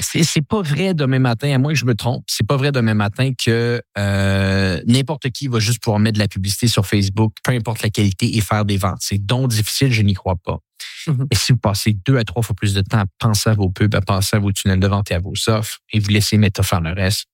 c'est 0.00 0.46
pas 0.46 0.62
vrai 0.62 0.94
demain 0.94 1.18
matin, 1.18 1.54
à 1.54 1.58
moins 1.58 1.72
que 1.72 1.78
je 1.78 1.84
me 1.84 1.94
trompe, 1.94 2.24
c'est 2.26 2.46
pas 2.46 2.56
vrai 2.56 2.72
demain 2.72 2.94
matin 2.94 3.32
que 3.32 3.80
euh, 3.98 4.82
n'importe 4.86 5.30
qui 5.30 5.48
va 5.48 5.60
juste 5.60 5.82
pouvoir 5.82 6.00
mettre 6.00 6.14
de 6.14 6.18
la 6.18 6.28
publicité 6.28 6.66
sur 6.66 6.86
Facebook, 6.86 7.34
peu 7.44 7.52
importe 7.52 7.82
la 7.82 7.90
qualité, 7.90 8.36
et 8.36 8.40
faire 8.40 8.64
des 8.64 8.78
ventes. 8.78 8.98
C'est 9.00 9.24
donc 9.24 9.48
difficile, 9.48 9.92
je 9.92 10.02
n'y 10.02 10.14
crois 10.14 10.36
pas. 10.36 10.58
Mm-hmm. 11.06 11.26
Et 11.30 11.34
si 11.34 11.52
vous 11.52 11.58
passez 11.58 11.96
deux 12.06 12.16
à 12.16 12.24
trois 12.24 12.42
fois 12.42 12.54
plus 12.54 12.74
de 12.74 12.82
temps 12.82 12.98
à 12.98 13.06
penser 13.18 13.50
à 13.50 13.54
vos 13.54 13.70
pubs, 13.70 13.94
à 13.94 14.00
penser 14.00 14.36
à 14.36 14.38
vos 14.38 14.52
tunnels 14.52 14.80
de 14.80 14.86
vente 14.86 15.10
et 15.10 15.14
à 15.14 15.18
vos 15.18 15.34
offres, 15.48 15.78
et 15.92 15.98
vous 15.98 16.10
laissez 16.10 16.36
Meta 16.38 16.62
faire 16.62 16.80
le 16.80 16.92
reste, 16.92 17.26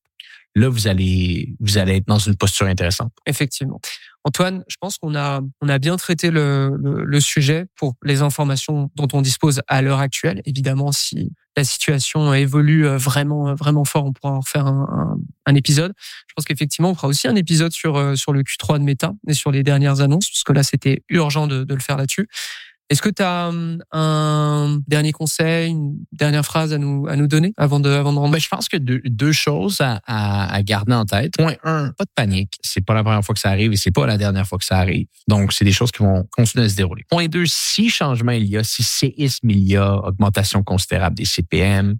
là, 0.54 0.68
vous 0.68 0.86
allez, 0.86 1.54
vous 1.60 1.78
allez 1.78 1.96
être 1.96 2.06
dans 2.06 2.18
une 2.18 2.36
posture 2.36 2.66
intéressante. 2.66 3.12
Effectivement. 3.26 3.80
Antoine, 4.24 4.62
je 4.68 4.76
pense 4.80 4.98
qu'on 4.98 5.16
a, 5.16 5.40
on 5.60 5.68
a 5.68 5.78
bien 5.78 5.96
traité 5.96 6.30
le, 6.30 6.76
le, 6.80 7.20
sujet 7.20 7.66
pour 7.74 7.94
les 8.04 8.22
informations 8.22 8.88
dont 8.94 9.08
on 9.14 9.20
dispose 9.20 9.62
à 9.66 9.82
l'heure 9.82 9.98
actuelle. 9.98 10.42
Évidemment, 10.44 10.92
si 10.92 11.32
la 11.56 11.64
situation 11.64 12.32
évolue 12.32 12.86
euh, 12.86 12.96
vraiment, 12.96 13.54
vraiment 13.54 13.84
fort, 13.84 14.04
on 14.04 14.12
pourra 14.12 14.34
en 14.34 14.40
refaire 14.40 14.66
un, 14.66 15.16
un, 15.46 15.54
épisode. 15.56 15.92
Je 16.28 16.34
pense 16.36 16.44
qu'effectivement, 16.44 16.90
on 16.90 16.94
fera 16.94 17.08
aussi 17.08 17.26
un 17.26 17.34
épisode 17.34 17.72
sur, 17.72 17.96
euh, 17.96 18.14
sur 18.14 18.32
le 18.32 18.42
Q3 18.42 18.78
de 18.78 18.84
Meta 18.84 19.12
et 19.26 19.34
sur 19.34 19.50
les 19.50 19.64
dernières 19.64 20.00
annonces, 20.00 20.28
puisque 20.28 20.50
là, 20.50 20.62
c'était 20.62 21.02
urgent 21.08 21.48
de, 21.48 21.64
de 21.64 21.74
le 21.74 21.80
faire 21.80 21.96
là-dessus. 21.96 22.28
Est-ce 22.92 23.00
que 23.00 23.08
tu 23.08 23.22
as 23.22 23.48
hum, 23.48 23.82
un 23.90 24.78
dernier 24.86 25.12
conseil, 25.12 25.70
une 25.70 25.96
dernière 26.12 26.44
phrase 26.44 26.74
à 26.74 26.78
nous, 26.78 27.06
à 27.08 27.16
nous 27.16 27.26
donner 27.26 27.54
avant 27.56 27.80
de, 27.80 27.88
avant 27.88 28.12
de 28.12 28.18
rendre? 28.18 28.32
Ben, 28.32 28.38
je 28.38 28.50
pense 28.50 28.68
que 28.68 28.76
deux, 28.76 29.00
deux 29.06 29.32
choses 29.32 29.80
à, 29.80 30.02
à, 30.06 30.62
garder 30.62 30.92
en 30.92 31.06
tête. 31.06 31.32
Point 31.38 31.54
un, 31.64 31.92
pas 31.92 32.04
de 32.04 32.10
panique. 32.14 32.58
C'est 32.60 32.84
pas 32.84 32.92
la 32.92 33.02
première 33.02 33.24
fois 33.24 33.34
que 33.34 33.40
ça 33.40 33.48
arrive 33.48 33.72
et 33.72 33.76
c'est 33.76 33.92
pas 33.92 34.04
la 34.04 34.18
dernière 34.18 34.46
fois 34.46 34.58
que 34.58 34.66
ça 34.66 34.76
arrive. 34.76 35.06
Donc, 35.26 35.54
c'est 35.54 35.64
des 35.64 35.72
choses 35.72 35.90
qui 35.90 36.02
vont 36.02 36.28
continuer 36.32 36.66
à 36.66 36.68
se 36.68 36.76
dérouler. 36.76 37.04
Point 37.08 37.28
deux, 37.28 37.46
si 37.46 37.88
changement 37.88 38.32
il 38.32 38.44
y 38.44 38.58
a, 38.58 38.62
si 38.62 38.82
séisme 38.82 39.48
il 39.48 39.66
y 39.66 39.76
a, 39.78 39.94
augmentation 39.94 40.62
considérable 40.62 41.16
des 41.16 41.24
CPM, 41.24 41.96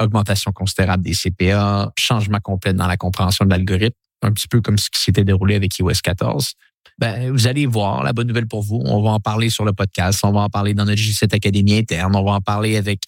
augmentation 0.00 0.50
considérable 0.50 1.04
des 1.04 1.14
CPA, 1.14 1.92
changement 1.96 2.40
complet 2.42 2.72
dans 2.72 2.88
la 2.88 2.96
compréhension 2.96 3.44
de 3.44 3.50
l'algorithme, 3.50 3.94
un 4.22 4.32
petit 4.32 4.48
peu 4.48 4.60
comme 4.60 4.78
ce 4.78 4.88
qui 4.90 5.00
s'était 5.00 5.24
déroulé 5.24 5.54
avec 5.54 5.78
iOS 5.78 6.00
14 6.02 6.54
ben, 6.98 7.30
vous 7.32 7.46
allez 7.46 7.66
voir 7.66 8.02
la 8.02 8.12
bonne 8.12 8.28
nouvelle 8.28 8.46
pour 8.46 8.62
vous. 8.62 8.80
On 8.84 9.02
va 9.02 9.10
en 9.10 9.20
parler 9.20 9.50
sur 9.50 9.64
le 9.64 9.72
podcast, 9.72 10.20
on 10.24 10.32
va 10.32 10.40
en 10.40 10.48
parler 10.48 10.74
dans 10.74 10.84
notre 10.84 11.00
G7 11.00 11.34
Académie 11.34 11.76
interne, 11.76 12.14
on 12.14 12.24
va 12.24 12.32
en 12.32 12.40
parler 12.40 12.76
avec 12.76 13.00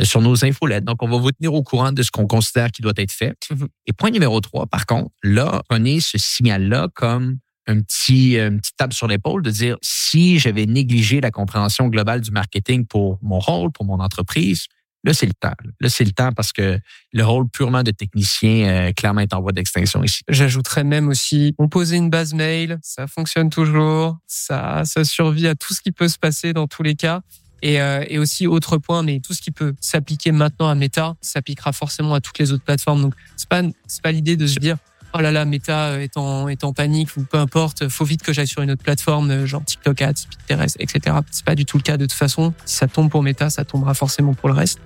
euh, 0.00 0.04
sur 0.04 0.20
nos 0.20 0.44
infolettes. 0.44 0.84
Donc, 0.84 1.02
on 1.02 1.08
va 1.08 1.16
vous 1.16 1.32
tenir 1.32 1.54
au 1.54 1.62
courant 1.62 1.92
de 1.92 2.02
ce 2.02 2.10
qu'on 2.10 2.26
considère 2.26 2.70
qui 2.70 2.82
doit 2.82 2.92
être 2.96 3.12
fait. 3.12 3.34
Mm-hmm. 3.50 3.66
Et 3.86 3.92
point 3.92 4.10
numéro 4.10 4.40
trois, 4.40 4.66
par 4.66 4.86
contre, 4.86 5.10
là, 5.22 5.62
prenez 5.68 6.00
ce 6.00 6.18
signal-là 6.18 6.88
comme 6.94 7.38
un 7.66 7.80
petit, 7.80 8.38
euh, 8.38 8.50
une 8.50 8.60
petite 8.60 8.76
table 8.76 8.92
sur 8.92 9.06
l'épaule 9.06 9.42
de 9.42 9.50
dire 9.50 9.76
si 9.82 10.38
j'avais 10.38 10.66
négligé 10.66 11.20
la 11.20 11.30
compréhension 11.30 11.88
globale 11.88 12.20
du 12.20 12.30
marketing 12.30 12.86
pour 12.86 13.18
mon 13.22 13.38
rôle, 13.38 13.70
pour 13.72 13.84
mon 13.84 14.00
entreprise, 14.00 14.66
Là, 15.02 15.14
c'est 15.14 15.26
le 15.26 15.32
temps. 15.32 15.54
Là, 15.80 15.88
c'est 15.88 16.04
le 16.04 16.12
temps 16.12 16.32
parce 16.32 16.52
que 16.52 16.78
le 17.12 17.24
rôle 17.24 17.48
purement 17.48 17.82
de 17.82 17.90
technicien, 17.90 18.68
euh, 18.68 18.92
clairement, 18.92 19.22
est 19.22 19.32
en 19.32 19.40
voie 19.40 19.52
d'extinction 19.52 20.04
ici. 20.04 20.20
J'ajouterais 20.28 20.84
même 20.84 21.08
aussi, 21.08 21.54
composer 21.56 21.96
une 21.96 22.10
base 22.10 22.34
mail, 22.34 22.78
ça 22.82 23.06
fonctionne 23.06 23.48
toujours, 23.48 24.18
ça, 24.26 24.82
ça 24.84 25.04
survit 25.04 25.46
à 25.46 25.54
tout 25.54 25.72
ce 25.72 25.80
qui 25.80 25.90
peut 25.90 26.08
se 26.08 26.18
passer 26.18 26.52
dans 26.52 26.66
tous 26.66 26.82
les 26.82 26.96
cas. 26.96 27.22
Et, 27.62 27.80
euh, 27.80 28.04
et 28.08 28.18
aussi, 28.18 28.46
autre 28.46 28.78
point, 28.78 29.02
mais 29.02 29.20
tout 29.20 29.34
ce 29.34 29.40
qui 29.42 29.50
peut 29.50 29.74
s'appliquer 29.80 30.32
maintenant 30.32 30.68
à 30.68 30.74
Meta 30.74 31.14
s'appliquera 31.20 31.72
forcément 31.72 32.14
à 32.14 32.20
toutes 32.20 32.38
les 32.38 32.52
autres 32.52 32.64
plateformes. 32.64 33.02
Donc, 33.02 33.14
c'est 33.36 33.48
pas, 33.48 33.62
c'est 33.86 34.02
pas 34.02 34.12
l'idée 34.12 34.36
de 34.36 34.46
se 34.46 34.58
dire, 34.58 34.76
oh 35.14 35.20
là 35.20 35.32
là, 35.32 35.44
Meta 35.44 36.00
est 36.00 36.16
en, 36.16 36.48
est 36.48 36.64
en 36.64 36.72
panique 36.72 37.16
ou 37.16 37.24
peu 37.24 37.38
importe, 37.38 37.88
faut 37.88 38.04
vite 38.04 38.22
que 38.22 38.32
j'aille 38.32 38.46
sur 38.46 38.62
une 38.62 38.70
autre 38.70 38.82
plateforme, 38.82 39.30
euh, 39.30 39.46
genre 39.46 39.64
TikTok 39.64 40.02
Ads, 40.02 40.12
Pinterest, 40.46 40.76
etc. 40.78 41.16
C'est 41.30 41.44
pas 41.44 41.54
du 41.54 41.64
tout 41.64 41.76
le 41.76 41.82
cas 41.82 41.96
de 41.96 42.04
toute 42.04 42.12
façon. 42.12 42.52
Si 42.64 42.76
ça 42.76 42.86
tombe 42.86 43.10
pour 43.10 43.22
Meta, 43.22 43.50
ça 43.50 43.64
tombera 43.64 43.94
forcément 43.94 44.34
pour 44.34 44.48
le 44.48 44.54
reste. 44.54 44.80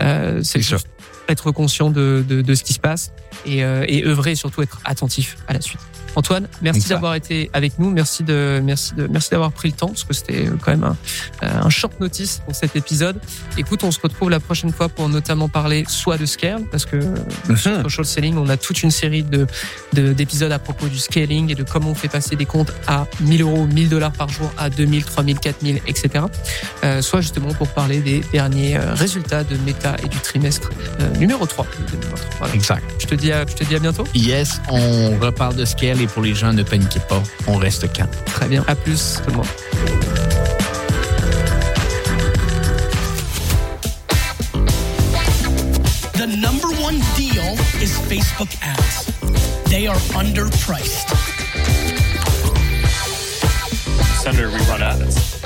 Euh, 0.00 0.42
c'est 0.42 0.60
juste 0.60 0.88
être 1.28 1.50
conscient 1.52 1.90
de, 1.90 2.24
de, 2.26 2.42
de, 2.42 2.54
ce 2.54 2.62
qui 2.64 2.72
se 2.72 2.80
passe 2.80 3.12
et, 3.46 3.64
euh, 3.64 3.84
et 3.88 4.04
œuvrer 4.04 4.32
et 4.32 4.36
surtout 4.36 4.62
être 4.62 4.80
attentif 4.84 5.36
à 5.48 5.52
la 5.52 5.60
suite. 5.60 5.80
Antoine, 6.14 6.46
merci 6.60 6.88
d'avoir 6.88 7.14
été 7.14 7.50
avec 7.52 7.78
nous. 7.78 7.90
Merci 7.90 8.22
de, 8.22 8.60
merci 8.62 8.94
de, 8.94 9.06
merci 9.06 9.30
d'avoir 9.30 9.52
pris 9.52 9.68
le 9.68 9.74
temps 9.74 9.88
parce 9.88 10.04
que 10.04 10.12
c'était 10.12 10.46
quand 10.60 10.72
même 10.72 10.84
un, 10.84 10.96
un, 11.46 11.70
short 11.70 11.98
notice 12.00 12.42
pour 12.44 12.54
cet 12.54 12.76
épisode. 12.76 13.18
Écoute, 13.56 13.82
on 13.82 13.90
se 13.90 14.00
retrouve 14.00 14.28
la 14.28 14.40
prochaine 14.40 14.72
fois 14.72 14.88
pour 14.88 15.08
notamment 15.08 15.48
parler 15.48 15.84
soit 15.88 16.18
de 16.18 16.26
scale 16.26 16.64
parce 16.70 16.84
que 16.84 16.96
mhm. 16.96 17.56
sur 17.56 17.82
social 17.82 18.04
selling, 18.04 18.36
on 18.36 18.48
a 18.48 18.56
toute 18.56 18.82
une 18.82 18.90
série 18.90 19.22
de, 19.22 19.46
d'épisodes 19.92 20.52
à 20.52 20.58
propos 20.58 20.88
du 20.88 20.98
scaling 20.98 21.50
et 21.50 21.54
de 21.54 21.62
comment 21.62 21.90
on 21.90 21.94
fait 21.94 22.08
passer 22.08 22.36
des 22.36 22.46
comptes 22.46 22.72
à 22.86 23.06
1000 23.20 23.42
euros, 23.42 23.66
1000 23.66 23.88
dollars 23.88 24.12
par 24.12 24.28
jour 24.28 24.50
à 24.58 24.68
2000, 24.68 25.04
3000, 25.04 25.38
4000, 25.38 25.80
etc. 25.86 26.24
Euh, 26.84 27.00
soit 27.00 27.22
justement 27.22 27.54
pour 27.54 27.68
parler 27.68 28.00
des 28.00 28.20
derniers 28.32 28.76
euh, 28.76 28.92
résultats 28.94 29.44
de 29.44 29.56
Meta 29.64 29.96
et 30.04 30.08
du 30.08 30.18
trimestre 30.18 30.70
euh, 31.00 31.11
numéro 31.18 31.46
3 31.46 31.66
voilà. 32.38 32.54
Exact. 32.54 32.82
Je 32.98 33.06
te, 33.06 33.14
dis 33.14 33.32
à, 33.32 33.46
je 33.46 33.54
te 33.54 33.64
dis 33.64 33.74
à 33.74 33.78
bientôt. 33.78 34.04
Yes, 34.14 34.60
on 34.68 35.18
reparle 35.20 35.56
de 35.56 35.64
scale 35.64 36.00
et 36.00 36.06
pour 36.06 36.22
les 36.22 36.34
gens, 36.34 36.52
ne 36.52 36.62
paniquez 36.62 37.00
pas, 37.08 37.22
on 37.46 37.56
reste 37.56 37.92
calme. 37.92 38.10
Très 38.26 38.48
bien, 38.48 38.64
à 38.66 38.74
plus 38.74 39.20
tout 39.24 39.30
le 39.30 39.36
monde. 39.36 39.46
The 46.14 46.26
number 46.26 46.68
one 46.82 47.00
deal 47.16 47.56
is 47.80 47.98
Facebook 48.08 48.50
ads. 48.62 49.06
They 49.70 49.86
are 49.86 49.96
underpriced. 50.14 51.08
Senator, 54.22 54.50
we 54.50 54.58
run 54.68 54.82
ads. 54.82 55.41